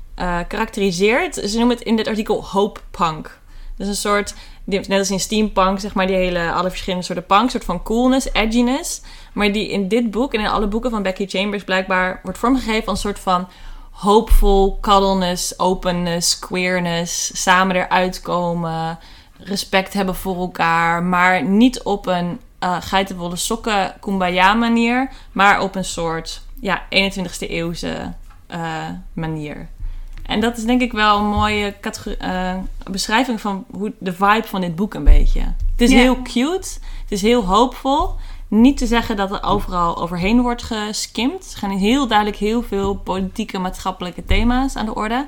[0.47, 3.39] karakteriseert, ze noemen het in dit artikel hope punk.
[3.79, 4.33] Dus een soort,
[4.69, 8.33] net als in steampunk, zeg maar, die hele, alle verschillende soorten punk, soort van coolness,
[8.33, 9.01] edginess.
[9.33, 12.87] Maar die in dit boek en in alle boeken van Becky Chambers blijkbaar wordt vormgegeven
[12.87, 13.47] als een soort van
[13.91, 18.99] hopeful, cuddleness, openness, queerness, samen eruit komen,
[19.37, 25.75] respect hebben voor elkaar, maar niet op een eh geitenwolle sokken kumbaya manier, maar op
[25.75, 28.13] een soort ja, 21ste eeuwse
[28.47, 29.69] eh, manier.
[30.29, 31.73] En dat is denk ik wel een mooie
[32.19, 32.55] eh,
[32.91, 35.39] beschrijving van hoe de vibe van dit boek een beetje.
[35.39, 36.67] Het is heel cute,
[37.01, 38.09] het is heel hoopvol.
[38.47, 41.51] Niet te zeggen dat er overal overheen wordt geskimd.
[41.53, 45.27] Er gaan heel duidelijk heel veel politieke, maatschappelijke thema's aan de orde.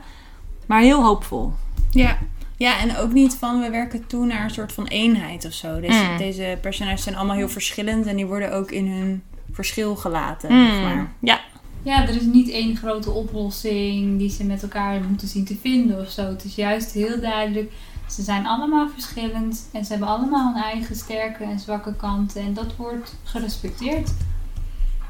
[0.65, 1.53] Maar heel hoopvol.
[1.91, 2.17] Ja.
[2.57, 5.79] ja, en ook niet van we werken toe naar een soort van eenheid of zo.
[5.79, 6.17] Deze, Mm.
[6.17, 10.53] deze personages zijn allemaal heel verschillend en die worden ook in hun verschil gelaten.
[10.53, 10.67] Mm.
[10.67, 11.11] zeg maar.
[11.19, 11.39] Ja,
[11.83, 15.99] Ja, er is niet één grote oplossing die ze met elkaar moeten zien te vinden
[15.99, 16.21] of zo.
[16.21, 17.71] Het is juist heel duidelijk.
[18.09, 22.41] Ze zijn allemaal verschillend en ze hebben allemaal hun eigen sterke en zwakke kanten.
[22.41, 24.11] En dat wordt gerespecteerd.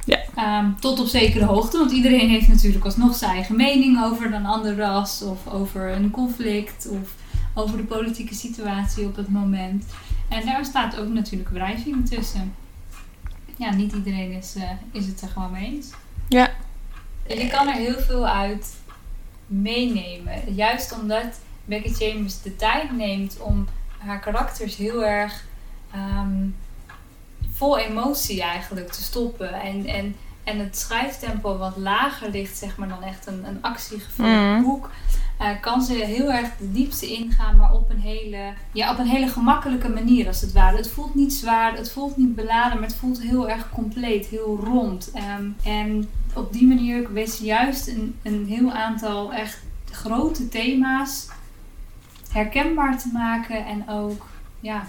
[0.05, 0.19] Ja.
[0.35, 4.45] Ehm, tot op zekere hoogte, want iedereen heeft natuurlijk alsnog zijn eigen mening over een
[4.45, 7.15] ander ras of over een conflict of
[7.53, 9.85] over de politieke situatie op het moment.
[10.29, 12.53] En daar staat ook natuurlijk wrijving tussen.
[13.55, 15.89] Ja, niet iedereen is, eh, is het er gewoon mee eens.
[16.31, 16.51] Ja.
[17.27, 18.75] En je kan er heel veel uit
[19.45, 20.53] meenemen.
[20.53, 23.67] Juist omdat Becky Chambers de tijd neemt om
[23.97, 25.43] haar karakters heel erg
[25.93, 26.47] ehm,
[27.53, 29.53] vol emotie eigenlijk te stoppen.
[29.53, 30.15] En, en,
[30.51, 34.61] en het schrijftempo wat lager ligt, zeg maar, dan echt een, een actiegevuld Mhm.
[34.61, 34.89] boek.
[35.37, 39.07] eh, kan ze heel erg de diepte ingaan, maar op een, hele, ja, op een
[39.07, 40.77] hele gemakkelijke manier als het ware.
[40.77, 44.59] Het voelt niet zwaar, het voelt niet beladen, maar het voelt heel erg compleet, heel
[44.63, 45.11] rond.
[45.13, 49.59] Ehm, en op die manier weet ze juist een, een heel aantal echt
[49.91, 51.27] grote thema's
[52.31, 54.25] herkenbaar te maken en ook
[54.59, 54.87] ja,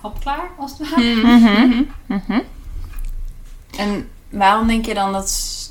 [0.00, 1.14] hapklaar als het ware.
[1.14, 1.82] Mhm.
[2.06, 2.40] Mhm.
[3.78, 5.70] En waarom denk je dan dat...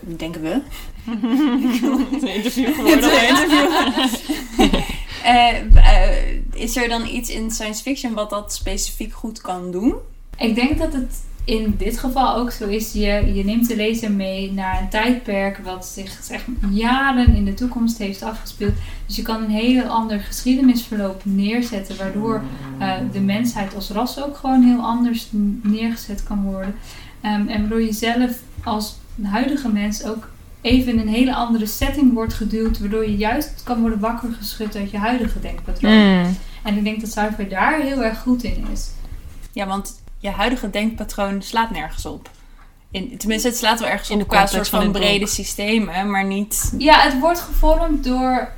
[0.00, 0.60] Denken we?
[2.14, 3.28] Het interview Het geworden.
[3.28, 4.80] interview.
[5.22, 9.94] Eh, eh, is er dan iets in science fiction wat dat specifiek goed kan doen?
[10.36, 12.92] Ik denk dat het in dit geval ook zo is.
[12.92, 17.44] Je, je neemt de lezer mee naar een tijdperk wat zich zeg, maar, jaren in
[17.44, 18.74] de toekomst heeft afgespeeld.
[19.06, 22.42] Dus je kan een heel ander geschiedenisverloop neerzetten, waardoor
[22.78, 25.28] eh, de mensheid als ras ook gewoon heel anders
[25.62, 26.74] neergezet kan worden.
[27.22, 28.30] Ehm, en waardoor je zelf
[28.64, 30.28] als huidige mens ook
[30.60, 34.76] even in een hele andere setting wordt geduwd, waardoor je juist kan worden wakker geschud
[34.76, 36.20] uit je huidige denkpatroon.
[36.20, 36.36] Mm.
[36.62, 38.90] En ik denk dat sci-fi daar heel erg goed in is.
[39.52, 42.30] Ja, want je huidige denkpatroon slaat nergens op.
[42.90, 45.26] In, tenminste, het slaat wel ergens In de op qua context soort van, van brede
[45.26, 46.74] systemen, maar niet...
[46.78, 48.52] Ja, het wordt gevormd door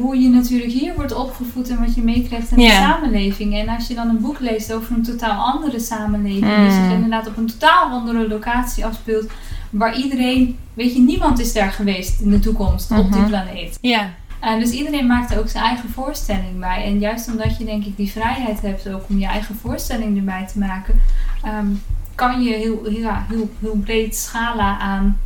[0.00, 3.54] hoe je natuurlijk hier wordt opgevoed en wat je meekrijgt in de samenleving.
[3.58, 6.62] En als je dan een boek leest over een totaal andere samenleving, Mm.
[6.62, 9.30] die zich inderdaad op een totaal andere locatie afspeelt,
[9.70, 13.28] waar iedereen, weet je, niemand is daar geweest in de toekomst op die Mhm.
[13.28, 13.78] planeet.
[13.80, 16.84] Ja, En dus iedereen maakt er ook zijn eigen voorstelling bij.
[16.84, 20.46] En juist omdat je denk ik die vrijheid hebt ook om je eigen voorstelling erbij
[20.52, 21.00] te maken,
[21.42, 21.66] ehm,
[22.14, 25.18] kan je heel, ja, heel, heel breed scala aan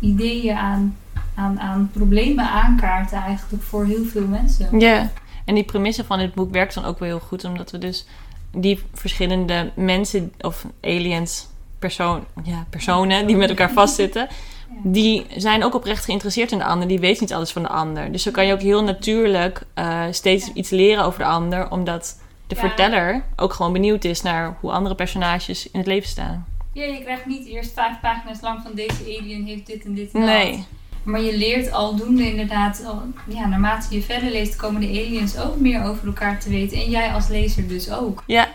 [0.00, 0.96] ideeën, aan,
[1.40, 4.78] aan, aan problemen aankaarten eigenlijk voor heel veel mensen.
[4.78, 5.10] Ja.
[5.44, 8.06] En die premisse van dit boek werkt dan ook wel heel goed, omdat we dus
[8.52, 11.48] die verschillende mensen of aliens,
[11.78, 14.28] persoon, ja, personen die met elkaar vastzitten,
[14.82, 16.88] die zijn ook oprecht geïnteresseerd in de ander.
[16.88, 18.12] Die weet niet alles van de ander.
[18.12, 22.18] Dus zo kan je ook heel natuurlijk eh, steeds iets leren over de ander, omdat
[22.46, 22.60] de Ja.
[22.60, 26.46] verteller ook gewoon benieuwd is naar hoe andere personages in het leven staan.
[26.72, 30.12] Ja, je krijgt niet eerst vijf pagina's lang van deze alien heeft dit en dit
[30.12, 30.64] en Nee.
[31.02, 35.56] Maar je leert aldoende inderdaad, al, ja, naarmate je verder leest, komen de aliens ook
[35.56, 36.78] meer over elkaar te weten.
[36.78, 38.22] En jij als lezer dus ook.
[38.26, 38.48] Ja,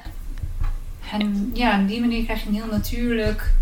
[1.12, 3.54] En ja, op die manier krijg je een heel natuurlijk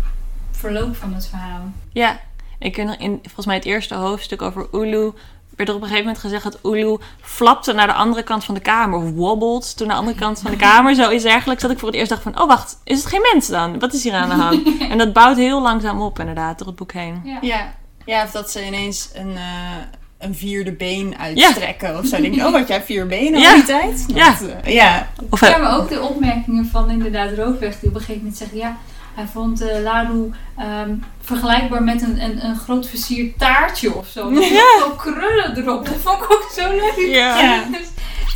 [0.50, 1.72] verloop van het verhaal.
[1.92, 2.20] Ja,
[2.58, 5.12] ik nog in volgens mij het eerste hoofdstuk over Ulu
[5.56, 8.54] werd er op een gegeven moment gezegd dat Ulu flapte naar de andere kant van
[8.54, 11.62] de kamer of wobbelt toen naar de andere kant van de kamer, zoiets dergelijks.
[11.62, 13.78] Dat ik voor het eerst dacht van, oh wacht, is het geen mens dan?
[13.78, 14.62] Wat is hier aan de hand?
[14.90, 17.20] En dat bouwt heel langzaam op inderdaad door het boek heen.
[17.24, 17.38] Ja.
[17.40, 17.74] ja.
[18.06, 19.76] Ja of dat ze ineens een, eh,
[20.18, 22.20] een vierde been uitstrekken of zo.
[22.20, 23.48] Denk ik, oh, had jij vier benen Ja.
[23.48, 24.04] al die tijd?
[24.14, 24.30] Ja.
[24.40, 25.08] Dat, eh, ja.
[25.30, 28.36] Of, Ja, eh, maar ook de opmerkingen van inderdaad Roofweg die op een gegeven moment
[28.36, 28.76] zeggen, ja,
[29.14, 34.30] hij vond eh Laru ehm, vergelijkbaar met een, een, een groot versierd taartje of zo.
[34.30, 34.64] Met ja.
[34.96, 35.84] krullen erop.
[35.86, 37.06] Dat vond ik ook zo leuk.
[37.14, 37.40] Ja.
[37.42, 37.62] Ja.
[37.72, 37.88] Dus,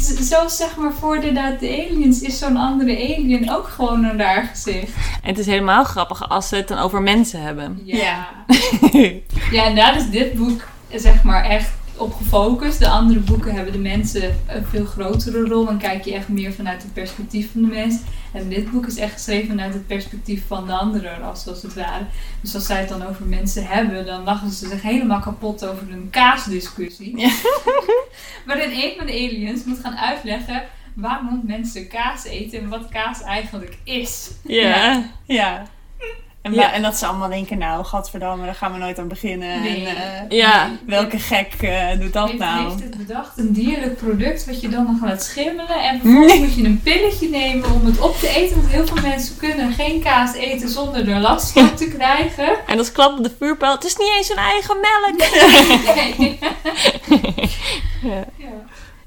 [0.07, 4.19] z- zoals zeg maar voor inderdaad de aliens is zo'n andere alien ook gewoon een
[4.19, 4.93] raar gezicht.
[5.23, 7.81] en het is helemaal grappig als ze het dan over mensen hebben.
[7.85, 8.29] Ja.
[9.51, 10.61] Ja, en daar is dit boek
[10.95, 12.79] zeg maar echt op gefocust.
[12.79, 15.69] De andere boeken hebben de mensen een veel grotere rol.
[15.69, 18.01] En kijk je echt meer vanuit het perspectief van de mens.
[18.33, 21.75] En dit boek is echt geschreven vanuit het perspectief van de andere ras, als het
[21.75, 22.05] ware.
[22.41, 25.93] Dus als zij het dan over mensen hebben, dan lachen ze zich helemaal kapot over
[25.93, 27.19] een kaasdiscussie.
[27.19, 27.31] Ja.
[28.47, 30.63] Waarin een van de aliens moet gaan uitleggen
[30.95, 34.31] waarom mensen kaas eten en wat kaas eigenlijk is.
[34.43, 35.11] Ja.
[35.25, 35.67] Ja.
[36.49, 36.73] En, Ja.
[36.73, 39.61] en dat ze allemaal denken, nou, gadverdamme, daar gaan we nooit aan beginnen.
[39.63, 39.87] Nee.
[39.87, 40.71] En, eh, Ja.
[40.87, 42.69] welke gek eh, doet dat heeft, nou?
[42.69, 45.83] heeft het bedacht een dierlijk product wat je dan nog laat schimmelen.
[45.83, 48.57] En vervolgens moet je een pilletje nemen om het op te eten.
[48.57, 52.49] Want heel veel mensen kunnen geen kaas eten zonder er last van te krijgen.
[52.67, 55.17] En als klap op de vuurpijl, het is niet eens hun eigen melk.
[55.97, 56.39] Nee.
[58.03, 58.25] Ja.
[58.37, 58.47] Ja.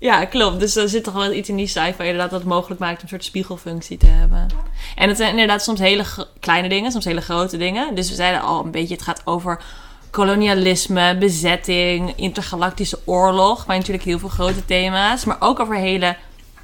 [0.02, 0.60] Ja, klopt.
[0.60, 3.02] Dus er zit toch wel iets in die sci-fi inderdaad dat het mogelijk maakt om
[3.02, 4.47] een soort spiegelfunctie te hebben.
[4.95, 6.04] En het zijn inderdaad soms hele
[6.39, 7.95] kleine dingen, soms hele grote dingen.
[7.95, 9.62] Dus we zeiden al een beetje, het gaat over
[10.10, 13.66] kolonialisme, bezetting, intergalactische oorlog.
[13.66, 15.26] Maar natuurlijk heel veel grote thema's.
[15.26, 16.16] Maar ook over hele,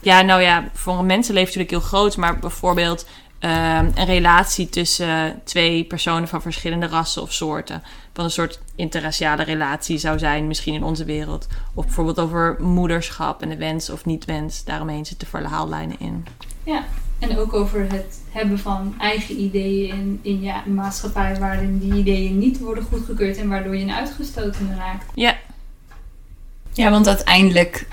[0.02, 2.18] ja nou ja, voor een mensenleven natuurlijk heel groot.
[2.18, 3.06] Maar bijvoorbeeld
[3.40, 7.84] ehm, een relatie tussen twee personen van verschillende rassen of soorten.
[8.18, 11.48] Wat een soort interraciale relatie zou zijn, misschien in onze wereld.
[11.74, 14.64] Of bijvoorbeeld over moederschap en de wens of niet wens.
[14.64, 16.26] Daaromheen zitten verhaallijnen in.
[16.64, 16.84] Ja.
[17.20, 22.38] En ook over het hebben van eigen ideeën in, in je maatschappij waarin die ideeën
[22.38, 25.06] niet worden goedgekeurd en waardoor je een uitgestoten raakt.
[25.16, 25.38] Ja,
[26.74, 27.88] Ja, want uiteindelijk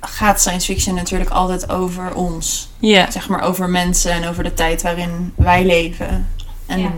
[0.00, 2.68] gaat science fiction natuurlijk altijd over ons.
[2.78, 3.10] ja.
[3.10, 6.28] Zeg maar over mensen en over de tijd waarin wij leven.
[6.66, 6.92] En, Ja.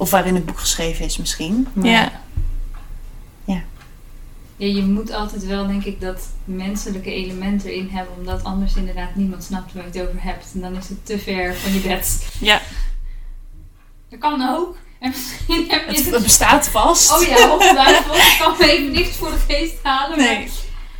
[0.00, 1.66] Of waarin het boek geschreven is misschien.
[1.72, 2.12] Maar- ja.
[4.56, 9.14] Ja, je moet altijd wel, denk ik, dat menselijke element erin hebben, omdat anders inderdaad
[9.14, 10.50] niemand snapt waar je het over hebt.
[10.54, 12.28] En dan is het te ver van je bed.
[12.40, 12.60] Ja.
[14.08, 14.76] Dat kan ook.
[14.98, 16.22] En misschien heb je Het, het...
[16.22, 17.12] bestaat vast.
[17.12, 18.16] Oh ja, ongetwijfeld.
[18.16, 20.18] Ik kan me even niks voor de geest halen.
[20.18, 20.38] Nee.
[20.38, 20.48] Maar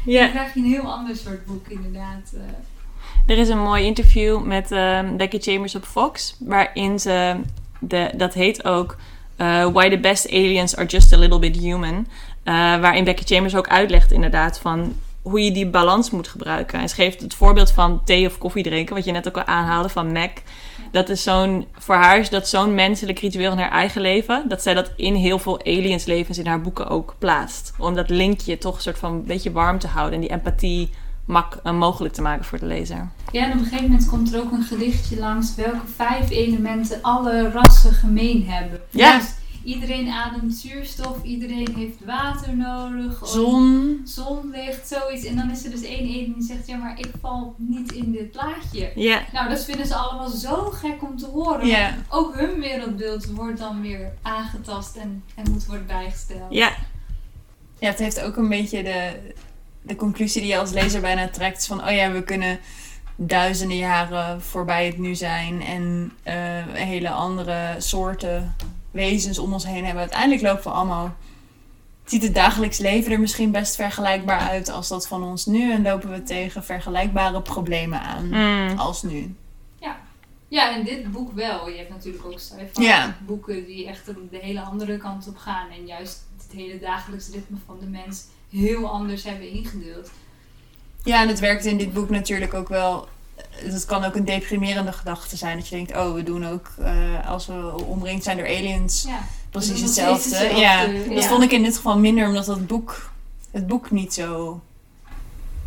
[0.04, 0.20] Ja.
[0.22, 2.32] dan krijg je een heel ander soort boek, inderdaad.
[2.34, 2.40] eh.
[3.34, 7.36] Er is een mooi interview met ehm, Becky Chambers op Fox, waarin ze,
[8.16, 8.96] dat heet ook
[9.36, 12.06] eh, Why the Best Aliens Are Just a Little Bit Human.
[12.42, 16.80] Eh, waarin Becky Chambers ook uitlegt inderdaad van hoe je die balans moet gebruiken.
[16.80, 19.44] En ze geeft het voorbeeld van thee of koffie drinken, wat je net ook al
[19.44, 20.30] aanhaalde van Mac.
[20.92, 24.62] Dat is zo'n, voor haar is dat zo'n menselijk ritueel in haar eigen leven, dat
[24.62, 27.72] zij dat in heel veel aliens levens in haar boeken ook plaatst.
[27.78, 30.90] Om dat linkje toch een soort van een beetje warm te houden en die empathie
[31.24, 33.08] mak, eh, mogelijk te maken voor de lezer.
[33.30, 37.02] Ja, en op een gegeven moment komt er ook een gedichtje langs welke vijf elementen
[37.02, 38.80] alle rassen gemeen hebben.
[38.90, 39.18] Ja.
[39.18, 39.28] Dus
[39.64, 43.20] iedereen ademt zuurstof, iedereen heeft water nodig.
[43.26, 44.00] Zon.
[44.04, 45.24] Zonlicht, zoiets.
[45.24, 48.12] En dan is er dus één alien die zegt, ja maar ik val niet in
[48.12, 48.92] dit plaatje.
[48.94, 51.66] Ja, Nou, dat vinden ze allemaal zo gek om te horen.
[51.66, 51.94] Ja.
[52.08, 56.52] Ook hun wereldbeeld wordt dan weer aangetast en, en moet worden bijgesteld.
[56.52, 56.72] ja,
[57.78, 59.32] Ja, het heeft ook een beetje de,
[59.82, 61.66] de conclusie die je als lezer bijna trekt.
[61.66, 62.58] Van, oh ja, we kunnen
[63.26, 65.62] duizenden jaren voorbij het nu zijn.
[65.62, 66.34] En eh,
[66.72, 68.54] hele andere soorten
[68.90, 70.00] wezens om ons heen hebben.
[70.02, 71.14] Uiteindelijk lopen we allemaal...
[72.04, 75.72] Ziet het dagelijks leven er misschien best vergelijkbaar uit als dat van ons nu.
[75.72, 78.78] En lopen we tegen vergelijkbare problemen aan Mm.
[78.78, 79.34] als nu.
[80.50, 81.68] Ja, en dit boek wel.
[81.68, 82.40] Je hebt natuurlijk ook
[82.72, 83.16] Ja.
[83.26, 85.70] boeken die echt de de hele andere kant op gaan.
[85.70, 90.10] En juist het hele dagelijks ritme van de mens heel anders hebben ingedeeld.
[91.04, 93.08] Ja, en het werkt in dit boek natuurlijk ook wel.
[93.54, 95.56] Het kan ook een deprimerende gedachte zijn.
[95.56, 99.18] Dat je denkt, oh, we doen ook eh, als we omringd zijn door aliens Ja,
[99.50, 100.28] precies hetzelfde.
[100.28, 103.10] hetzelfde, Ja, dat vond ik in dit geval minder, omdat het boek,
[103.50, 104.60] het boek niet zo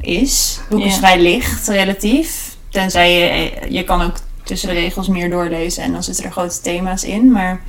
[0.02, 0.58] is.
[0.60, 2.56] Het boek is vrij licht, relatief.
[2.70, 6.62] Tenzij je, je kan ook tussen de regels meer doorlezen en dan zitten er grote
[6.62, 7.32] thema's in.
[7.32, 7.62] Maar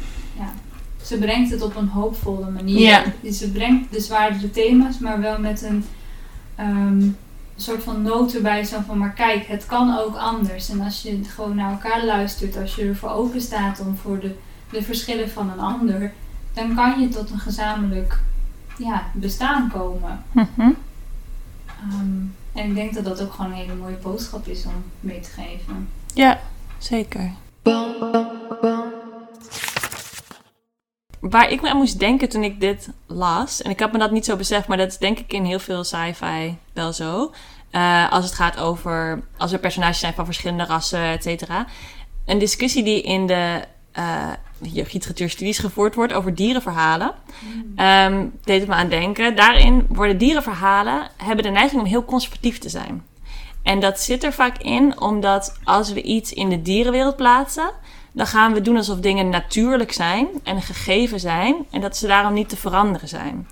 [1.02, 2.80] ze brengt het op een hoopvolle manier.
[2.80, 3.04] Ja.
[3.32, 5.86] Ze brengt de zwaardere thema's, maar wel met een
[7.56, 8.64] ehm, soort van noot erbij.
[8.64, 10.68] Zo van, maar kijk, het kan ook anders.
[10.68, 14.34] En als je gewoon naar elkaar luistert, als je ervoor open staat om voor de,
[14.70, 16.12] de verschillen van een ander,
[16.52, 18.20] dan kan je tot een gezamenlijk
[18.78, 20.24] ja, bestaan komen.
[20.32, 20.70] Mhm.
[21.66, 22.20] Ehm,
[22.52, 25.30] en ik denk dat dat ook gewoon een hele mooie boodschap is om mee te
[25.30, 25.88] geven.
[26.14, 26.40] Ja,
[26.78, 27.32] zeker.
[31.30, 34.10] Waar ik me aan moest denken toen ik dit las, en ik had me dat
[34.10, 37.32] niet zo beseft, maar dat is denk ik in heel veel sci-fi wel zo.
[37.70, 41.66] Eh, als het gaat over, als er personages zijn van verschillende rassen, et cetera.
[42.26, 47.14] Een discussie die in de eh jeugdliteratuurstudies gevoerd wordt over dierenverhalen,
[47.76, 49.36] ehm, deed het me aan denken.
[49.36, 53.04] Daarin worden dierenverhalen, hebben de neiging om heel conservatief te zijn.
[53.62, 57.70] En dat zit er vaak in omdat als we iets in de dierenwereld plaatsen,
[58.14, 62.32] dan gaan we doen alsof dingen natuurlijk zijn en gegeven zijn en dat ze daarom
[62.34, 63.48] niet te veranderen zijn.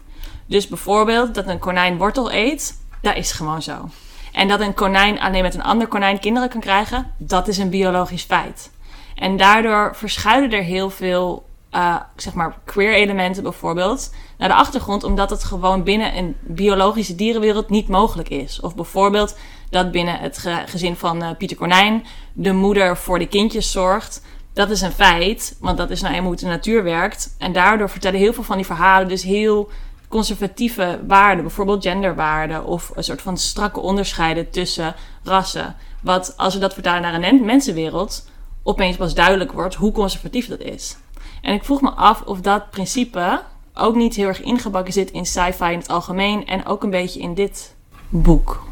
[0.46, 3.88] Dus bijvoorbeeld dat een konijn wortel eet, dat is gewoon zo.
[4.32, 7.70] En dat een konijn alleen met een ander konijn kinderen kan krijgen, dat is een
[7.70, 8.70] biologisch feit.
[9.14, 15.04] En daardoor verschuilen er heel veel, eh, zeg maar, queer elementen bijvoorbeeld naar de achtergrond,
[15.04, 18.60] omdat het gewoon binnen een biologische dierenwereld niet mogelijk is.
[18.60, 19.38] Of bijvoorbeeld
[19.70, 24.22] dat binnen het ge- gezin van eh, Pieter Konijn de moeder voor de kindjes zorgt.
[24.53, 27.34] Dat is een feit, want dat is nou eenmaal hoe de natuur werkt.
[27.38, 29.70] En daardoor vertellen heel veel van die verhalen dus heel
[30.09, 35.76] conservatieve waarden, bijvoorbeeld genderwaarden of een soort van strakke onderscheiden tussen rassen.
[36.00, 38.28] Wat als we dat vertalen naar een mensenwereld,
[38.62, 40.96] opeens pas duidelijk wordt hoe conservatief dat is.
[41.42, 43.42] En ik vroeg me af of dat principe
[43.74, 47.20] ook niet heel erg ingebakken zit in sci-fi in het algemeen en ook een beetje
[47.20, 47.74] in dit
[48.09, 48.72] boek.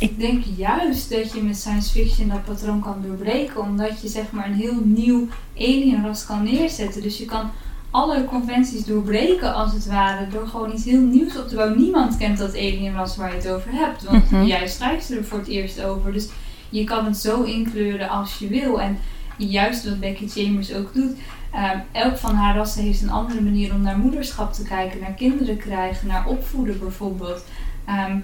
[0.00, 4.30] Ik denk juist dat je met science fiction dat patroon kan doorbreken, omdat je zeg
[4.30, 5.28] maar een heel nieuw
[5.58, 7.02] alienras kan neerzetten.
[7.02, 7.50] Dus je kan
[7.90, 11.78] alle conventies doorbreken als het ware, door gewoon iets heel nieuws op te bouwen.
[11.78, 14.44] Niemand kent dat alienras waar je het over hebt, want Mhm.
[14.44, 16.12] jij schrijft er voor het eerst over.
[16.12, 16.28] Dus
[16.68, 18.80] je kan het zo inkleuren als je wil.
[18.80, 18.98] En
[19.36, 21.12] juist wat Becky Chambers ook doet,
[21.52, 25.12] ehm, elk van haar rassen heeft een andere manier om naar moederschap te kijken, naar
[25.12, 27.44] kinderen krijgen, naar opvoeden bijvoorbeeld.
[27.84, 28.16] Ehm,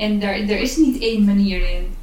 [0.00, 1.94] en daar, er is niet één manier in.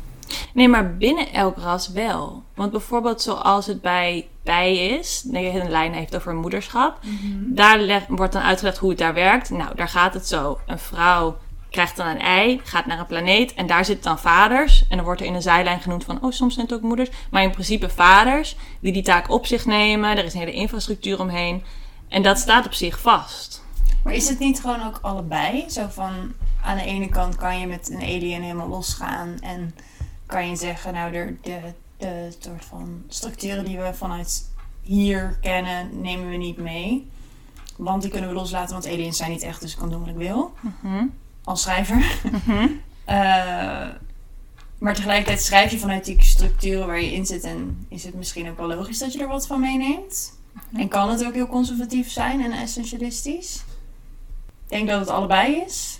[0.53, 2.43] Nee, maar binnen elk ras wel.
[2.55, 6.99] Want bijvoorbeeld zoals het bij bij is, een lijn heeft over moederschap,
[7.45, 9.49] daar leg- wordt dan uitgelegd hoe het daar werkt.
[9.49, 10.59] Nou, daar gaat het zo.
[10.65, 11.37] Een vrouw
[11.69, 14.85] krijgt dan een ei, gaat naar een planeet en daar zitten dan vaders.
[14.89, 17.09] En dan wordt er in een zijlijn genoemd van, oh, soms zijn het ook moeders.
[17.31, 20.17] Maar in principe vaders die die taak op zich nemen.
[20.17, 21.63] Er is een hele infrastructuur omheen.
[22.09, 23.65] En dat staat op zich vast.
[24.07, 25.69] Maar is het niet gewoon ook allebei?
[25.69, 26.33] Zo van,
[26.63, 29.75] aan de ene kant kan je met een alien helemaal losgaan en
[30.25, 31.59] kan je zeggen, nou, de, de,
[31.97, 34.51] de soort van structuren die we vanuit
[34.81, 37.07] hier kennen, nemen we niet mee.
[37.75, 40.09] Want die kunnen we loslaten, want aliens zijn niet echt, dus ik kan doen wat
[40.09, 40.53] ik wil.
[41.43, 42.05] Als schrijver.
[43.05, 43.87] Eh,
[44.77, 47.43] maar tegelijkertijd schrijf je vanuit die structuren waar je in zit.
[47.43, 50.33] En is het misschien ook wel logisch dat je er wat van meeneemt.
[50.73, 53.63] En kan het ook heel conservatief zijn en essentialistisch?
[54.69, 55.99] Ik denk dat het allebei is.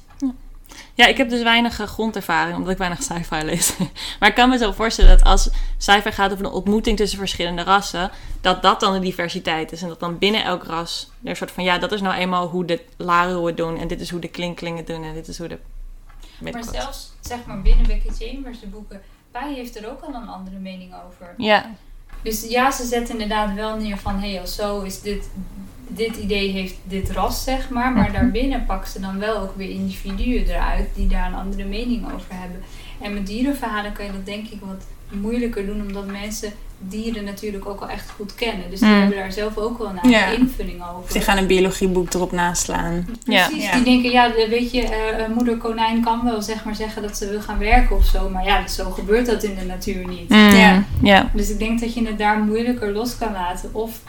[0.93, 3.77] Ja, ik heb dus weinig eh, grondervaring, omdat ik weinig sci-fi lees.
[4.19, 7.63] maar ik kan me zo voorstellen dat als sci-fi gaat over een ontmoeting tussen verschillende
[7.63, 8.11] rassen,
[8.41, 9.81] dat dat dan de diversiteit is.
[9.81, 12.47] En dat dan binnen elk ras er een soort van, ja, dat is nou eenmaal
[12.47, 13.77] hoe de Laru het doen.
[13.77, 15.03] En dit is hoe de Klinklingen doen.
[15.03, 15.59] En dit is hoe de...
[16.39, 19.01] Maar zelfs zeg maar binnen Becky Chambers, de boeken,
[19.31, 21.33] Pai heeft er ook al een andere mening over.
[21.37, 21.75] Ja,
[22.21, 25.29] Dus ja, ze zetten inderdaad wel neer van, hé, hey, als zo is dit,
[25.87, 27.91] dit idee heeft dit ras, zeg maar.
[27.91, 32.05] Maar daarbinnen pakken ze dan wel ook weer individuen eruit die daar een andere mening
[32.13, 32.59] over hebben.
[33.01, 34.85] En met dierenverhalen kan je dat denk ik wat
[35.21, 38.69] moeilijker doen, omdat mensen dieren natuurlijk ook al echt goed kennen.
[38.69, 38.99] Dus die Mm.
[38.99, 40.37] hebben daar zelf ook wel een eigen Ja.
[40.39, 41.13] invulling over.
[41.13, 43.05] Die gaan een biologieboek erop naslaan.
[43.25, 43.71] Precies, Ja.
[43.75, 47.17] die denken, ja, weet je, eh, eh, moeder konijn kan wel zeg maar zeggen dat
[47.17, 48.29] ze wil gaan werken of zo.
[48.29, 50.29] Maar ja, zo gebeurt dat in de natuur niet.
[50.29, 50.83] Mm, Ja.
[51.01, 51.29] ja.
[51.33, 53.69] Dus ik denk dat je het daar moeilijker los kan laten.
[53.73, 53.99] Of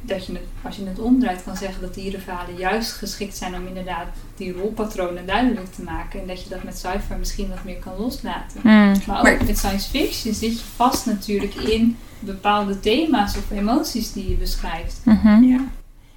[0.00, 3.66] dat je het, als je het omdraait, kan zeggen dat dierenverhalen juist geschikt zijn om
[3.66, 4.06] inderdaad
[4.36, 6.20] die rolpatronen duidelijk te maken.
[6.20, 8.60] En dat je dat met sci-fi misschien wat meer kan loslaten.
[8.62, 8.94] Mm.
[9.06, 14.12] Maar ook Maar- met science fiction zit je vast natuurlijk in bepaalde thema's of emoties
[14.12, 15.00] die je beschrijft.
[15.04, 15.42] Mhm.
[15.42, 15.60] Ja.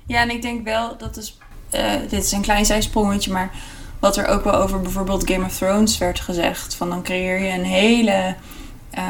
[0.06, 1.38] ja, en ik denk wel, dat is,
[1.70, 3.52] eh, dit is een klein zijsprongetje, maar
[4.00, 6.76] wat er ook wel over bijvoorbeeld Game of Thrones werd gezegd.
[6.76, 8.36] Van dan creëer je een hele
[8.92, 9.04] eh,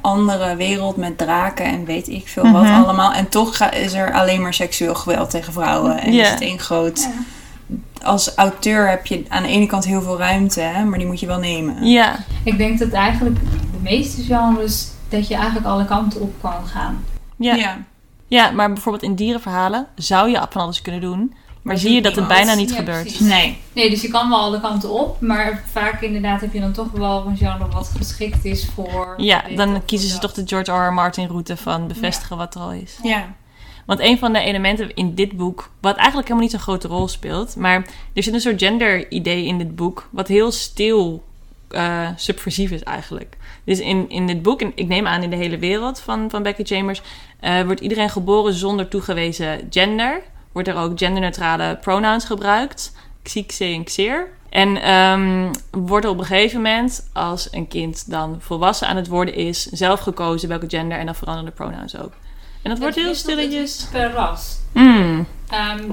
[0.00, 2.82] andere wereld met draken en weet ik veel wat Mhm.
[2.82, 3.12] allemaal.
[3.12, 6.00] En toch ga- is er alleen maar seksueel geweld tegen vrouwen.
[6.00, 6.22] En Ja.
[6.22, 7.08] is het één groot...
[8.02, 11.20] Als auteur heb je aan de ene kant heel veel ruimte, hè, maar die moet
[11.20, 11.86] je wel nemen.
[11.86, 12.16] Ja.
[12.44, 17.04] Ik denk dat eigenlijk de meeste genres, dat je eigenlijk alle kanten op kan gaan.
[17.36, 17.54] Ja.
[17.54, 17.76] ja.
[18.26, 21.34] ja, maar bijvoorbeeld in dierenverhalen zou je van alles kunnen doen.
[21.64, 23.00] Maar Dat zie je dat het bijna niet Ja, gebeurt.
[23.02, 23.20] precies.
[23.20, 23.58] Nee.
[23.72, 26.90] Nee, dus je kan wel alle kanten op, maar vaak inderdaad heb je dan toch
[26.90, 29.14] wel een genre wat geschikt is voor...
[29.16, 30.22] Ja, dan kiezen ze dat.
[30.22, 30.88] toch de George R.
[30.88, 30.92] R.
[30.92, 32.98] Martin route van bevestigen wat er al is.
[33.02, 33.34] Ja.
[33.86, 37.08] Want een van de elementen in dit boek, wat eigenlijk helemaal niet zo'n grote rol
[37.08, 41.24] speelt, maar er zit een soort gender-idee in dit boek, wat heel stil
[41.68, 43.36] eh, subversief is eigenlijk.
[43.64, 46.42] Dus in, in dit boek, en ik neem aan in de hele wereld van, van
[46.42, 47.02] Becky Chambers,
[47.40, 50.20] eh, wordt iedereen geboren zonder toegewezen gender.
[50.54, 52.92] Wordt er ook genderneutrale pronouns gebruikt.
[53.22, 54.28] Xiek, ze en xeer.
[54.48, 59.08] En ehm, wordt er op een gegeven moment, als een kind dan volwassen aan het
[59.08, 62.12] worden is, zelf gekozen welke gender en dan veranderen de pronouns ook.
[62.62, 63.60] En dat wordt heel stilletjes.
[63.60, 64.56] wisselt per ras.
[64.72, 65.26] Mm.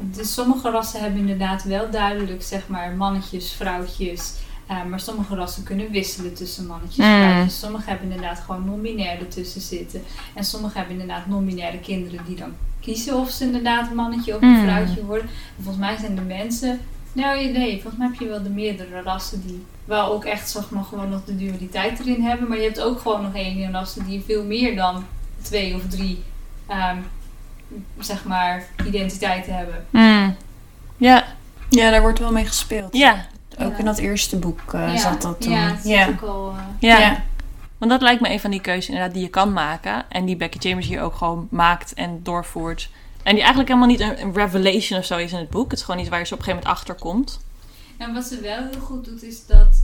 [0.02, 4.34] Dus sommige rassen hebben inderdaad wel duidelijk, zeg maar, mannetjes, vrouwtjes.
[4.68, 7.22] Ehm, maar sommige rassen kunnen wisselen tussen mannetjes en Mm.
[7.22, 7.60] vrouwtjes.
[7.60, 10.04] Sommige hebben inderdaad gewoon non-binair ertussen zitten.
[10.34, 14.42] En sommige hebben inderdaad non-binaire kinderen die dan kiezen of ze inderdaad een mannetje of
[14.42, 14.64] een Mm.
[14.64, 15.26] vrouwtje worden.
[15.58, 16.80] En volgens mij zijn de mensen...
[17.14, 20.70] Nou, nee, volgens mij heb je wel de meerdere rassen die wel ook echt, zeg
[20.70, 22.48] maar, gewoon nog de dualiteit erin hebben.
[22.48, 25.06] Maar je hebt ook gewoon nog één rassen die veel meer dan
[25.42, 26.24] twee of drie,
[26.68, 26.98] ehm,
[28.00, 29.86] zeg maar, identiteiten hebben.
[29.90, 30.36] Mm.
[30.98, 31.26] Ja,
[31.70, 32.96] ja, daar wordt wel mee gespeeld.
[32.96, 33.26] ja,
[33.60, 35.54] Ook in dat eerste boek eh, ja, zat dat toen.
[35.54, 36.08] Ja, zit ja.
[36.08, 36.54] ook al...
[36.80, 37.24] eh, ja.
[37.82, 40.06] Want dat lijkt me een van die keuzes inderdaad die je kan maken.
[40.10, 42.90] En die Becky Chambers hier ook gewoon maakt en doorvoert.
[43.24, 45.70] En die eigenlijk helemaal niet een, een revelation of zo is in het boek.
[45.70, 47.40] Het is gewoon iets waar je zo op een gegeven moment achter komt.
[47.98, 49.84] En wat ze wel heel goed doet, is dat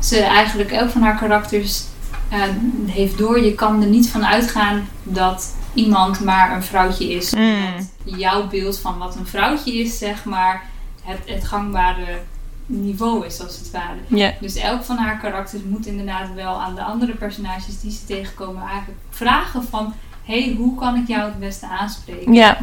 [0.00, 1.84] ze eigenlijk elk van haar karakters
[2.28, 2.42] eh,
[2.86, 3.40] heeft door.
[3.40, 7.34] Je kan er niet van uitgaan dat iemand maar een vrouwtje is.
[7.34, 7.76] Mm.
[8.04, 10.64] Dat jouw beeld van wat een vrouwtje is, zeg maar,
[11.02, 12.20] het, het gangbare
[12.66, 13.98] niveau is, als het ware.
[14.40, 18.62] Dus elk van haar karakters moet inderdaad wel aan de andere personages die ze tegenkomen
[18.62, 19.94] eigenlijk vragen van...
[20.24, 22.32] Hé, hey, hoe kan ik jou het beste aanspreken?
[22.32, 22.58] Ja,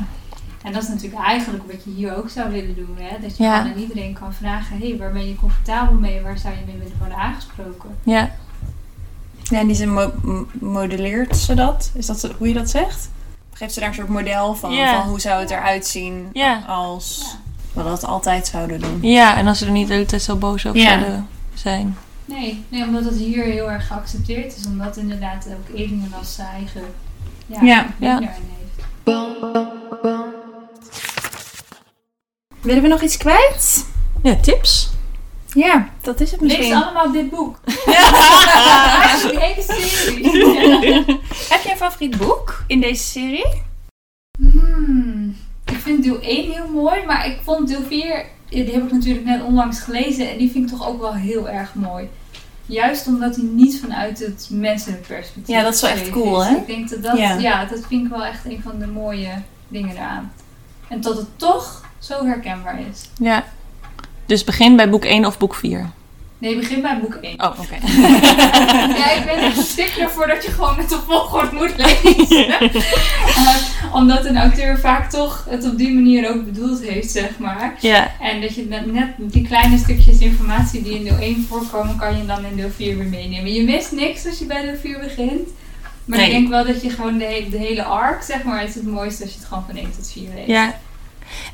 [0.64, 2.98] En dat is natuurlijk eigenlijk wat je hier ook zou willen doen.
[3.00, 3.20] Hè?
[3.22, 6.22] Dat je aan iedereen kan vragen: hé, hey, waar ben je comfortabel mee?
[6.22, 7.90] Waar zou je mee willen worden aangesproken?
[8.04, 8.32] ja.
[9.44, 11.92] Ja, en die ze mo- modelleert ze dat?
[11.94, 13.10] Is dat hoe je dat zegt?
[13.54, 14.76] Geeft ze daar een soort model van?
[14.76, 16.30] Van hoe zou het eruit zien
[16.68, 17.36] als
[17.74, 18.98] we dat altijd zouden doen?
[19.02, 20.90] Ja, en als ze er niet de hele tijd zo boos over Ja.
[21.00, 21.98] zouden zijn.
[22.26, 24.66] Nee, nee, omdat het hier heel erg geaccepteerd is.
[24.66, 26.84] Omdat inderdaad ook Evenelas zijn eigen
[27.46, 28.20] ja, Ja, ja.
[28.20, 28.40] heeft.
[32.62, 33.86] Willen we nog iets kwijt?
[34.24, 34.90] Ja, tips?
[35.54, 36.84] Ja, dat is het Lees misschien.
[36.84, 37.60] allemaal dit boek.
[37.66, 40.24] Die hele serie.
[41.54, 43.46] Heb je een favoriet boek in deze serie?
[44.38, 45.13] Hmm,
[45.66, 49.26] ik vind deel 1 heel mooi, maar ik vond deel 4, die heb ik natuurlijk
[49.26, 52.10] net onlangs gelezen en die vind ik toch ook wel heel erg mooi.
[52.66, 56.48] Juist omdat hij niet vanuit het menselijk perspectief Ja, dat is wel echt cool, is.
[56.48, 56.56] hè?
[56.56, 57.34] Ik denk dat dat, Ja.
[57.38, 57.66] ja.
[57.66, 59.32] dat vind ik wel echt een van de mooie
[59.68, 60.32] dingen eraan.
[60.88, 63.10] En dat het toch zo herkenbaar is.
[63.18, 63.44] Ja.
[64.26, 65.90] Dus begin bij boek 1 of boek 4.
[66.44, 67.34] Nee, begin bij boek 1.
[67.44, 67.78] Oh, oké.
[69.00, 72.48] Ja, ik ben echt een stickler voor dat je gewoon met de volgorde moet lezen.
[73.36, 77.74] Eh, omdat een auteur vaak toch het op die manier ook bedoeld heeft, zeg maar.
[77.80, 78.12] Ja.
[78.20, 82.18] En dat je net, net die kleine stukjes informatie die in deel 1 voorkomen, kan
[82.18, 83.54] je dan in deel 4 weer meenemen.
[83.54, 85.50] Je mist niks als je bij deel 4 begint.
[86.06, 86.28] Maar Nee.
[86.28, 88.86] ik denk wel dat je gewoon de, he- de hele arc, zeg maar, is het
[88.88, 90.48] mooiste als je het gewoon van 1 tot 4 leest.
[90.48, 90.80] Ja.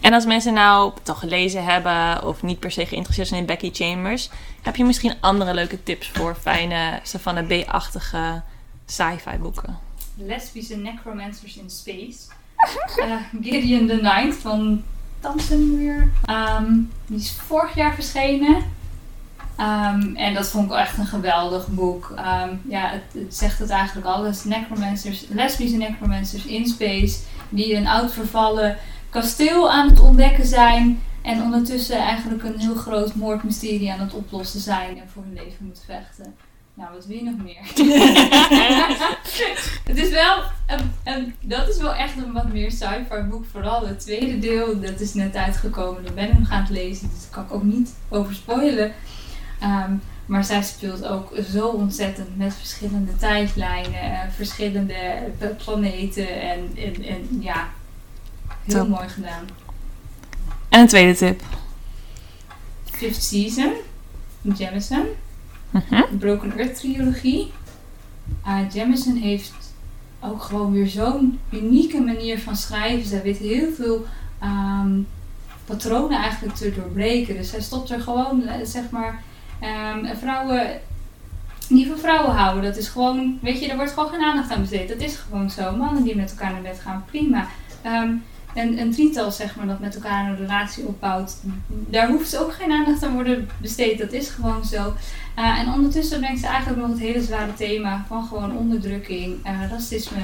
[0.02, 3.70] En als mensen nou toch gelezen hebben of niet per se geïnteresseerd zijn in Becky
[3.74, 4.30] Chambers,
[4.62, 8.42] heb je misschien andere leuke tips voor fijne Savannah B-achtige
[8.86, 9.78] sci-fi boeken?
[10.16, 12.18] Lesbische Necromancers in Space.
[13.00, 14.84] Eh, Gideon the Ninth van
[15.20, 16.12] Thompson weer.
[16.26, 16.74] Ehm,
[17.08, 18.64] die is vorig jaar verschenen.
[19.56, 22.14] Ehm, en dat vond ik echt een geweldig boek.
[22.16, 24.44] Ehm, ja, het, het zegt het eigenlijk alles.
[24.44, 27.18] Necromancers, lesbische necromancers in space.
[27.50, 28.78] Die een oud vervallen
[29.10, 31.02] kasteel aan het ontdekken zijn.
[31.22, 34.98] En ondertussen eigenlijk een heel groot moordmysterie aan het oplossen zijn.
[35.00, 36.36] En voor hun leven moeten vechten.
[36.74, 37.62] Nou, wat wil je nog meer?
[39.90, 40.38] het is wel,
[40.68, 43.46] een, een- dat is wel echt een wat meer sci-fi boek.
[43.52, 46.06] Vooral het tweede deel, dat is net uitgekomen.
[46.06, 48.92] Ik ben hem gaan lezen, dus daar kan ik ook niet over spoilen.
[49.60, 49.92] Ehm,
[50.26, 54.96] maar zij speelt ook zo ontzettend met verschillende tijdlijnen, eh, verschillende
[55.64, 57.68] planeten en, en, en ja,
[58.74, 59.48] heel mooi gedaan.
[60.70, 61.42] En een tweede tip.
[62.86, 63.72] Fifth Season,
[64.42, 65.06] Jamison.
[65.70, 66.18] Mhm.
[66.18, 67.52] Broken Earth trilogie.
[68.48, 69.54] Uh, Jamison heeft
[70.20, 73.08] ook gewoon weer zo'n unieke manier van schrijven.
[73.08, 74.06] Zij weet heel veel
[74.40, 75.00] ehm,
[75.66, 77.36] patronen eigenlijk te doorbreken.
[77.36, 79.24] Dus zij stopt er gewoon, eh, zeg maar,
[79.60, 80.80] ehm, vrouwen
[81.70, 82.64] die van vrouwen houden.
[82.64, 84.88] Dat is gewoon, weet je, daar wordt gewoon geen aandacht aan besteed.
[84.88, 85.76] Dat is gewoon zo.
[85.76, 87.48] Mannen die met elkaar naar bed gaan, prima.
[87.82, 88.12] Ehm,
[88.54, 91.38] en een drietal, zeg maar, dat met elkaar een relatie opbouwt,
[91.68, 93.98] daar hoeft ook geen aandacht aan worden besteed.
[93.98, 94.94] Dat is gewoon zo.
[95.38, 99.70] Uh, en ondertussen brengt ze eigenlijk nog het hele zware thema van gewoon onderdrukking, uh,
[99.70, 100.22] racisme,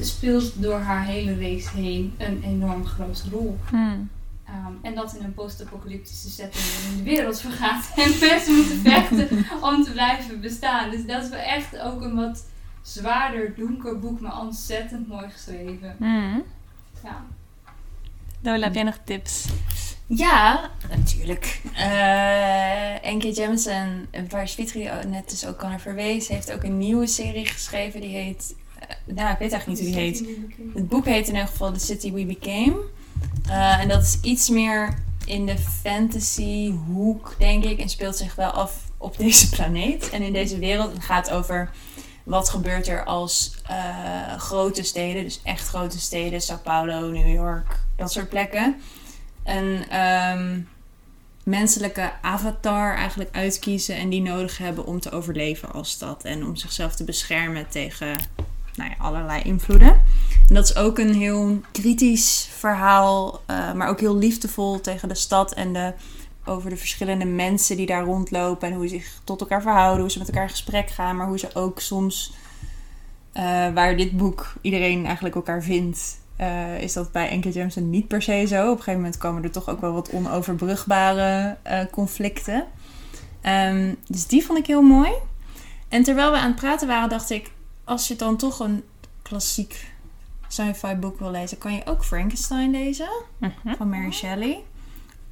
[0.00, 3.58] speelt door haar hele reeks heen een enorm grote rol.
[3.70, 4.08] Hmm.
[4.48, 9.28] Um, en dat in een post-apocalyptische setting waarin de wereld vergaat en mensen moeten vechten
[9.68, 10.90] om te blijven bestaan.
[10.90, 12.44] Dus dat is wel echt ook een wat
[12.82, 15.94] zwaarder, donker boek, maar ontzettend mooi geschreven.
[15.98, 16.42] Hmm.
[17.02, 17.24] Ja.
[18.42, 19.44] Lola, heb jij nog tips?
[20.06, 21.60] Ja, natuurlijk.
[21.74, 27.06] Eh Enke Jemison, waar Svitri net dus ook al naar verwees, heeft ook een nieuwe
[27.06, 28.00] serie geschreven.
[28.00, 28.54] Die heet...
[28.78, 30.24] eh, nou, ik weet eigenlijk niet hoe die heet.
[30.74, 32.76] Het boek heet in ieder geval The City We Became.
[33.48, 37.78] Eh, en dat is iets meer in de fantasy hoek, denk ik.
[37.80, 40.94] En speelt zich wel af op deze planeet en in deze wereld.
[40.94, 41.70] En gaat over
[42.26, 47.78] wat gebeurt er als eh, grote steden, dus echt grote steden, Sao Paulo, New York,
[47.96, 48.76] dat soort plekken.
[49.44, 50.60] Een ehm,
[51.42, 56.24] menselijke avatar eigenlijk uitkiezen en die nodig hebben om te overleven als stad.
[56.24, 58.18] En om zichzelf te beschermen tegen
[58.74, 60.02] nou ja, allerlei invloeden.
[60.48, 65.14] En dat is ook een heel kritisch verhaal, eh, maar ook heel liefdevol tegen de
[65.14, 65.92] stad en de,
[66.46, 70.10] over de verschillende mensen die daar rondlopen en hoe ze zich tot elkaar verhouden, hoe
[70.10, 72.32] ze met elkaar in gesprek gaan, maar hoe ze ook soms,
[73.32, 73.42] eh,
[73.74, 78.22] waar dit boek iedereen eigenlijk elkaar vindt, eh, is dat bij Enke Jameson niet per
[78.22, 78.62] se zo.
[78.62, 82.66] Op een gegeven moment komen er toch ook wel wat onoverbrugbare eh, conflicten.
[83.40, 85.10] Ehm, dus die vond ik heel mooi.
[85.88, 87.50] En terwijl we aan het praten waren, dacht ik,
[87.84, 88.82] als je dan toch een
[89.22, 89.94] klassiek
[90.48, 93.76] sci-fi boek wil lezen, kan je ook Frankenstein lezen Mhm.
[93.76, 94.64] van Mary Shelley.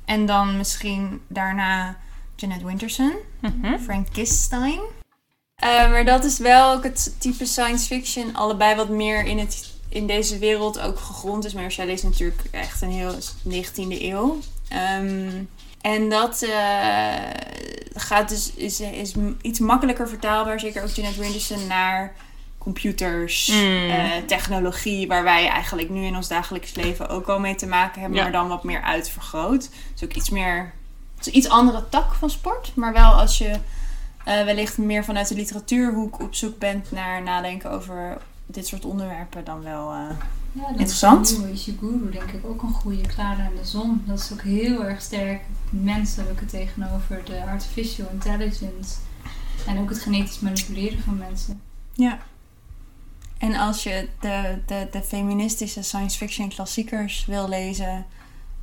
[0.05, 1.97] En dan misschien daarna
[2.37, 3.79] Janet Winterson, Mhm.
[3.79, 4.81] Frankenstein.
[5.55, 9.73] Eh, maar dat is wel ook het type science fiction, allebei wat meer in, het,
[9.89, 11.53] in deze wereld ook gegrond is.
[11.53, 14.39] Mary Shelley is natuurlijk echt een heel 19e eeuw.
[14.69, 15.31] Ehm,
[15.81, 17.15] en dat eh,
[17.95, 22.15] gaat dus, is, is iets makkelijker vertaalbaar, zeker ook Janet Winterson, naar
[22.65, 23.91] computers, Mm.
[23.91, 28.01] eh, technologie, waar wij eigenlijk nu in ons dagelijks leven ook al mee te maken
[28.01, 28.23] hebben, Ja.
[28.25, 29.71] maar dan wat meer uitvergroot.
[29.93, 30.73] Dus ook iets meer,
[31.17, 33.55] het is een iets andere tak van sport, maar wel als je
[34.25, 39.45] eh, wellicht meer vanuit de literatuurhoek op zoek bent naar nadenken over dit soort onderwerpen,
[39.45, 39.91] dan wel.
[39.93, 39.97] eh,
[40.53, 41.31] Ja, dat Interessant.
[41.31, 43.01] Is Ishiguro denk ik ook een goede.
[43.07, 44.03] Clara en de zon.
[44.07, 45.41] Dat is ook heel erg sterk
[45.71, 48.95] het menselijke tegenover de artificial intelligence.
[49.67, 51.61] En ook het genetisch manipuleren van mensen.
[51.93, 52.19] Ja.
[53.39, 58.07] En als je de, de, de feministische science fiction klassiekers wil lezen,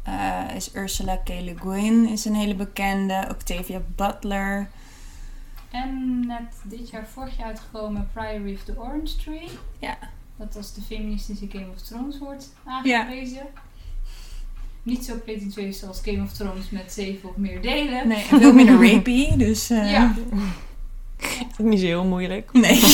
[0.04, 1.28] eh, is Ursula K.
[1.28, 3.28] Le Guin is een hele bekende.
[3.30, 4.70] Octavia Butler.
[5.72, 9.48] En net dit jaar, vorig jaar uitgekomen Priory of the Orange Tree.
[9.80, 9.98] Ja.
[10.38, 13.46] Dat als de feministische Game of Thrones wordt aangeprezen.
[14.84, 18.08] Niet zo pretentieus als Game of Thrones met zeven of meer delen.
[18.08, 19.70] Nee, en veel minder rapey, dus...
[19.70, 20.14] eh, Ja.
[21.62, 22.50] Ook niet zo heel moeilijk.
[22.54, 22.80] Nee.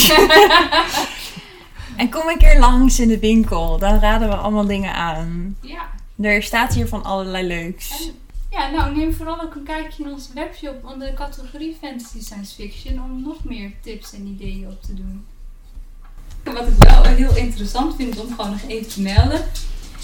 [1.98, 3.78] en kom een keer langs in de winkel.
[3.78, 5.58] Dan raden we allemaal dingen aan.
[5.62, 5.90] ja.
[6.22, 8.06] Er staat hier van allerlei leuks.
[8.08, 8.14] En
[8.52, 12.56] ja, nou neem vooral ook een kijkje in onze webshop onder de categorie Fantasy Science
[12.56, 15.26] Fiction om nog meer tips en ideeën op te doen.
[16.44, 19.46] Wat ik wel heel interessant vind om gewoon nog even te melden,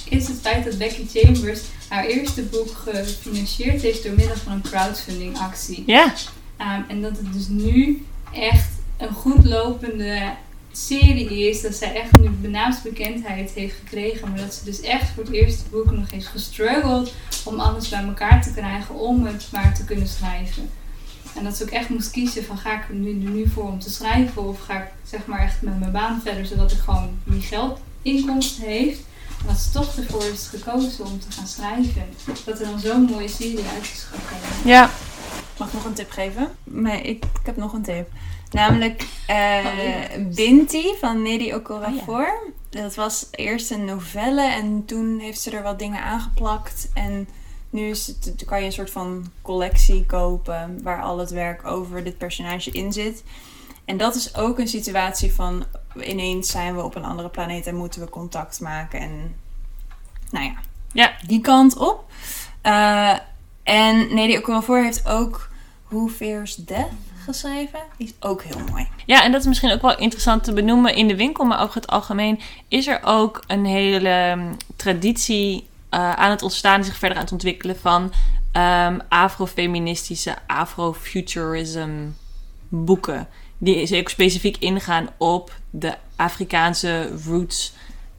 [0.09, 4.61] is het feit dat Becky Chambers haar eerste boek gefinancierd heeft door middel van een
[4.61, 5.83] crowdfunding actie.
[5.85, 6.13] Ja.
[6.57, 10.33] Ehm, en dat het dus nu echt een goed lopende
[10.77, 11.61] serie is.
[11.61, 14.29] Dat zij echt nu benaamsbekendheid heeft gekregen.
[14.29, 17.13] Maar dat ze dus echt voor het eerste boek nog heeft gestruggeld
[17.43, 20.69] om alles bij elkaar te krijgen om het maar te kunnen schrijven.
[21.35, 23.79] En dat ze ook echt moest kiezen van ga ik er nu, nu voor om
[23.79, 27.17] te schrijven of ga ik zeg maar echt met mijn baan verder zodat ik gewoon
[27.23, 28.99] die geldinkomsten heeft.
[29.27, 32.05] En dat ze toch ervoor is gekozen om te gaan schrijven.
[32.45, 34.69] Dat er dan zo'n mooie serie uit is gekomen.
[34.69, 34.89] Ja.
[35.63, 36.51] Mag ik nog een tip geven?
[36.63, 38.09] Nee, ik, ik heb nog een tip.
[38.51, 40.35] Namelijk eh Oh.
[40.35, 42.51] Binti van Nedi Okorafor.
[42.69, 46.89] Dat was eerst een novelle en toen heeft ze er wat dingen aangeplakt.
[46.93, 47.27] En
[47.69, 52.03] nu is het, kan je een soort van collectie kopen waar al het werk over
[52.03, 53.23] dit personage in zit.
[53.85, 57.75] En dat is ook een situatie van ineens zijn we op een andere planeet en
[57.75, 58.99] moeten we contact maken.
[58.99, 59.35] En
[60.31, 60.53] nou ja,
[60.91, 61.11] Ja.
[61.27, 62.05] die kant op.
[62.61, 63.17] Eh,
[63.63, 65.51] en Nedi Okorafor heeft ook
[65.93, 66.91] Who Fears Death
[67.25, 67.79] geschreven.
[67.97, 68.87] Die is ook heel mooi.
[69.05, 71.75] Ja, en dat is misschien ook wel interessant te benoemen in de winkel, maar over
[71.75, 76.97] het algemeen is er ook een hele um, traditie uh, aan het ontstaan, die zich
[76.97, 78.13] verder aan het ontwikkelen van
[78.53, 81.91] um, afrofeministische, afrofuturism
[82.69, 83.27] boeken.
[83.57, 87.73] Die ook specifiek ingaan op de Afrikaanse roots.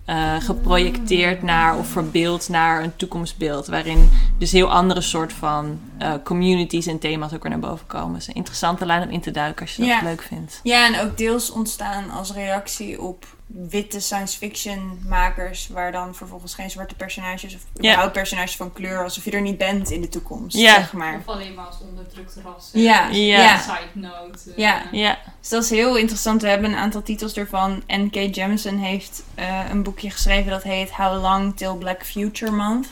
[0.07, 3.67] Uh, geprojecteerd naar of verbeeld naar een toekomstbeeld.
[3.67, 8.15] Waarin dus heel andere soort van uh, communities en thema's ook weer naar boven komen.
[8.15, 10.61] Dus een interessante lijn om in te duiken als je dat leuk vindt.
[10.63, 15.69] Ja, en ook deels ontstaan als reactie op witte science fiction makers.
[15.69, 19.03] Waar dan vervolgens geen zwarte personages of überhaupt personages van kleur.
[19.03, 20.75] Alsof je er niet bent in de toekomst, Ja.
[20.75, 21.19] zeg maar.
[21.19, 22.81] Of alleen maar als onderdrukte rassen.
[22.81, 23.39] Ja, Ja.
[23.39, 23.59] ja.
[23.59, 24.51] Side note.
[24.51, 24.83] eh, Ja.
[24.93, 26.43] Ja, Dus dat is heel interessant.
[26.43, 27.83] We hebben een aantal titels ervan.
[27.93, 28.35] N.K.
[28.35, 32.87] Jemisin heeft eh, een boekje geschreven dat heet How Long Till Black Future Month.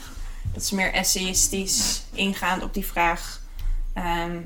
[0.52, 3.40] Dat is meer essayistisch ingaand op die vraag.
[3.94, 4.36] Ehm,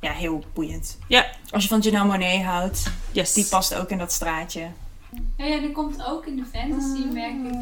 [0.00, 0.98] ja, heel boeiend.
[1.08, 1.26] Ja.
[1.50, 3.32] Als je van Janelle Monet houdt, yes.
[3.32, 4.66] die past ook in dat straatje.
[5.36, 7.52] Ja, ja, er komt ook in de fantasy, merk ik,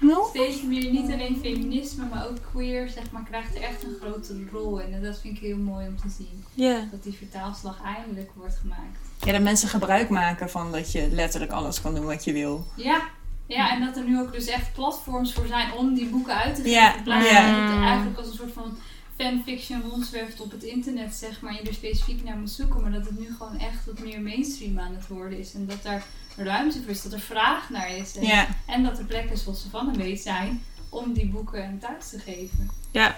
[0.00, 0.26] No?
[0.28, 4.44] steeds meer, niet alleen feminisme, maar ook queer, zeg maar, krijgt er echt een grote
[4.52, 4.92] rol in.
[4.92, 6.44] En dat vind ik heel mooi om te zien.
[6.54, 6.88] Ja.
[6.90, 8.98] Dat die vertaalslag eindelijk wordt gemaakt.
[9.20, 12.66] Ja, dat mensen gebruik maken van dat je letterlijk alles kan doen wat je wil.
[12.76, 13.00] Ja.
[13.46, 16.54] Ja, en dat er nu ook dus echt platforms voor zijn om die boeken uit
[16.54, 16.78] te geven.
[16.78, 17.52] Ja, In plaats ja.
[17.52, 18.76] van dat het eigenlijk als een soort van
[19.16, 21.50] fanfiction rondzwerft op het internet, zeg maar.
[21.50, 22.80] En je er specifiek naar moet zoeken.
[22.80, 25.54] Maar dat het nu gewoon echt wat meer mainstream aan het worden is.
[25.54, 26.04] En dat daar
[26.44, 28.16] ruimte voor is, dat er vraag naar is.
[28.16, 28.46] En, Ja.
[28.66, 32.70] en dat er plekken zoals Savannah zijn om die boeken een thuis te geven.
[32.90, 33.16] ja.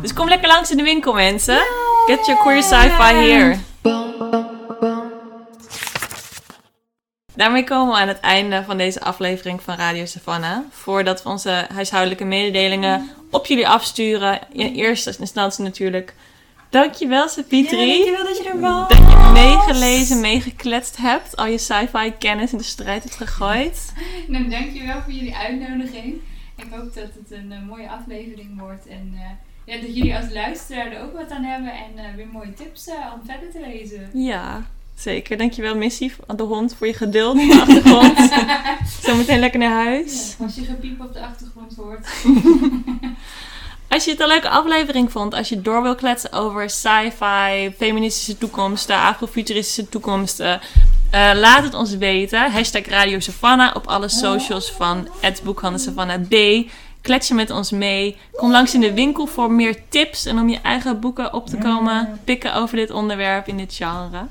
[0.00, 1.60] Dus kom lekker langs in de winkel, mensen.
[2.06, 3.58] Get your queer sci-fi here.
[7.34, 10.58] Daarmee komen we aan het einde van deze aflevering van Radio Savannah.
[10.70, 14.40] Voordat we onze huishoudelijke mededelingen op jullie afsturen.
[14.52, 16.14] In eerste instantie natuurlijk.
[16.72, 17.86] Dankjewel, Sapitri.
[17.86, 18.88] dankjewel dat je er was.
[18.88, 21.36] dat je meegelezen, meegekletst hebt.
[21.36, 23.92] Al je sci-fi kennis in de strijd hebt gegooid.
[24.28, 26.14] Nou, dankjewel voor jullie uitnodiging.
[26.56, 28.86] Ik hoop dat het een eh, mooie aflevering wordt.
[28.86, 31.72] En eh, ja, dat jullie als luisteraar er ook wat aan hebben.
[31.72, 34.10] En eh, weer mooie tips om verder te lezen.
[34.12, 34.66] Ja,
[34.96, 35.36] zeker.
[35.36, 38.18] Dankjewel, Missy, aan de hond, voor je geduld op de achtergrond.
[39.06, 40.34] Zometeen lekker naar huis.
[40.38, 42.06] Ja, als je gepiep op de achtergrond hoort.
[43.92, 48.38] Als je het een leuke aflevering vond, als je door wil kletsen over sci-fi, feministische
[48.38, 50.60] toekomsten, afrofuturistische toekomsten,
[51.10, 52.52] eh, laat het ons weten.
[52.52, 56.68] Hashtag Radio Savannah op alle socials van het Boekhandel Savannah B.
[57.00, 58.16] Klets je met ons mee.
[58.32, 61.56] Kom langs in de winkel voor meer tips en om je eigen boeken op te
[61.56, 64.26] komen pikken over dit onderwerp in dit genre.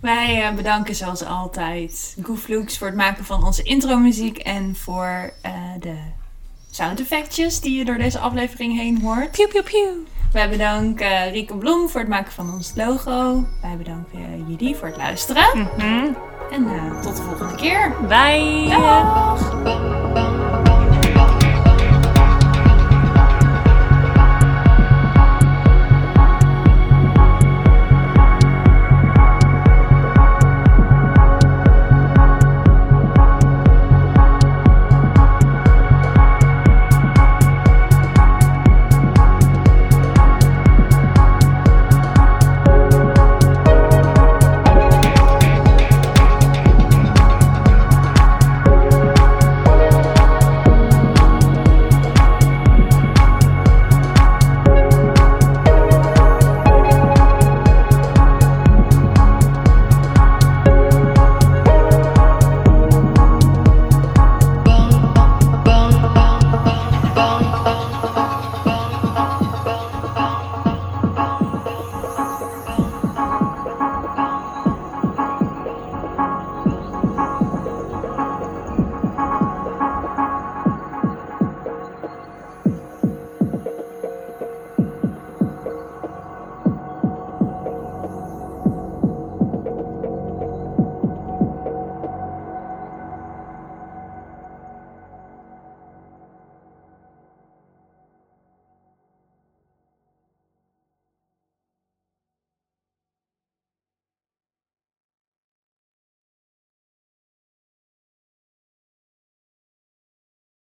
[0.00, 5.52] Wij eh, bedanken zoals altijd Gooflux voor het maken van onze intromuziek en voor eh,
[5.80, 5.96] de
[6.74, 9.30] sound effectjes die je door deze aflevering heen hoort.
[9.30, 10.12] Pew pew pew.
[10.32, 13.44] Wij bedanken eh, Rieke Bloem voor het maken van ons logo.
[13.62, 15.44] Wij bedanken jullie voor het luisteren.
[15.54, 16.12] Mhm.
[16.50, 17.92] En eh, tot de volgende keer.
[18.08, 18.68] Bye.
[18.68, 20.03] Dag!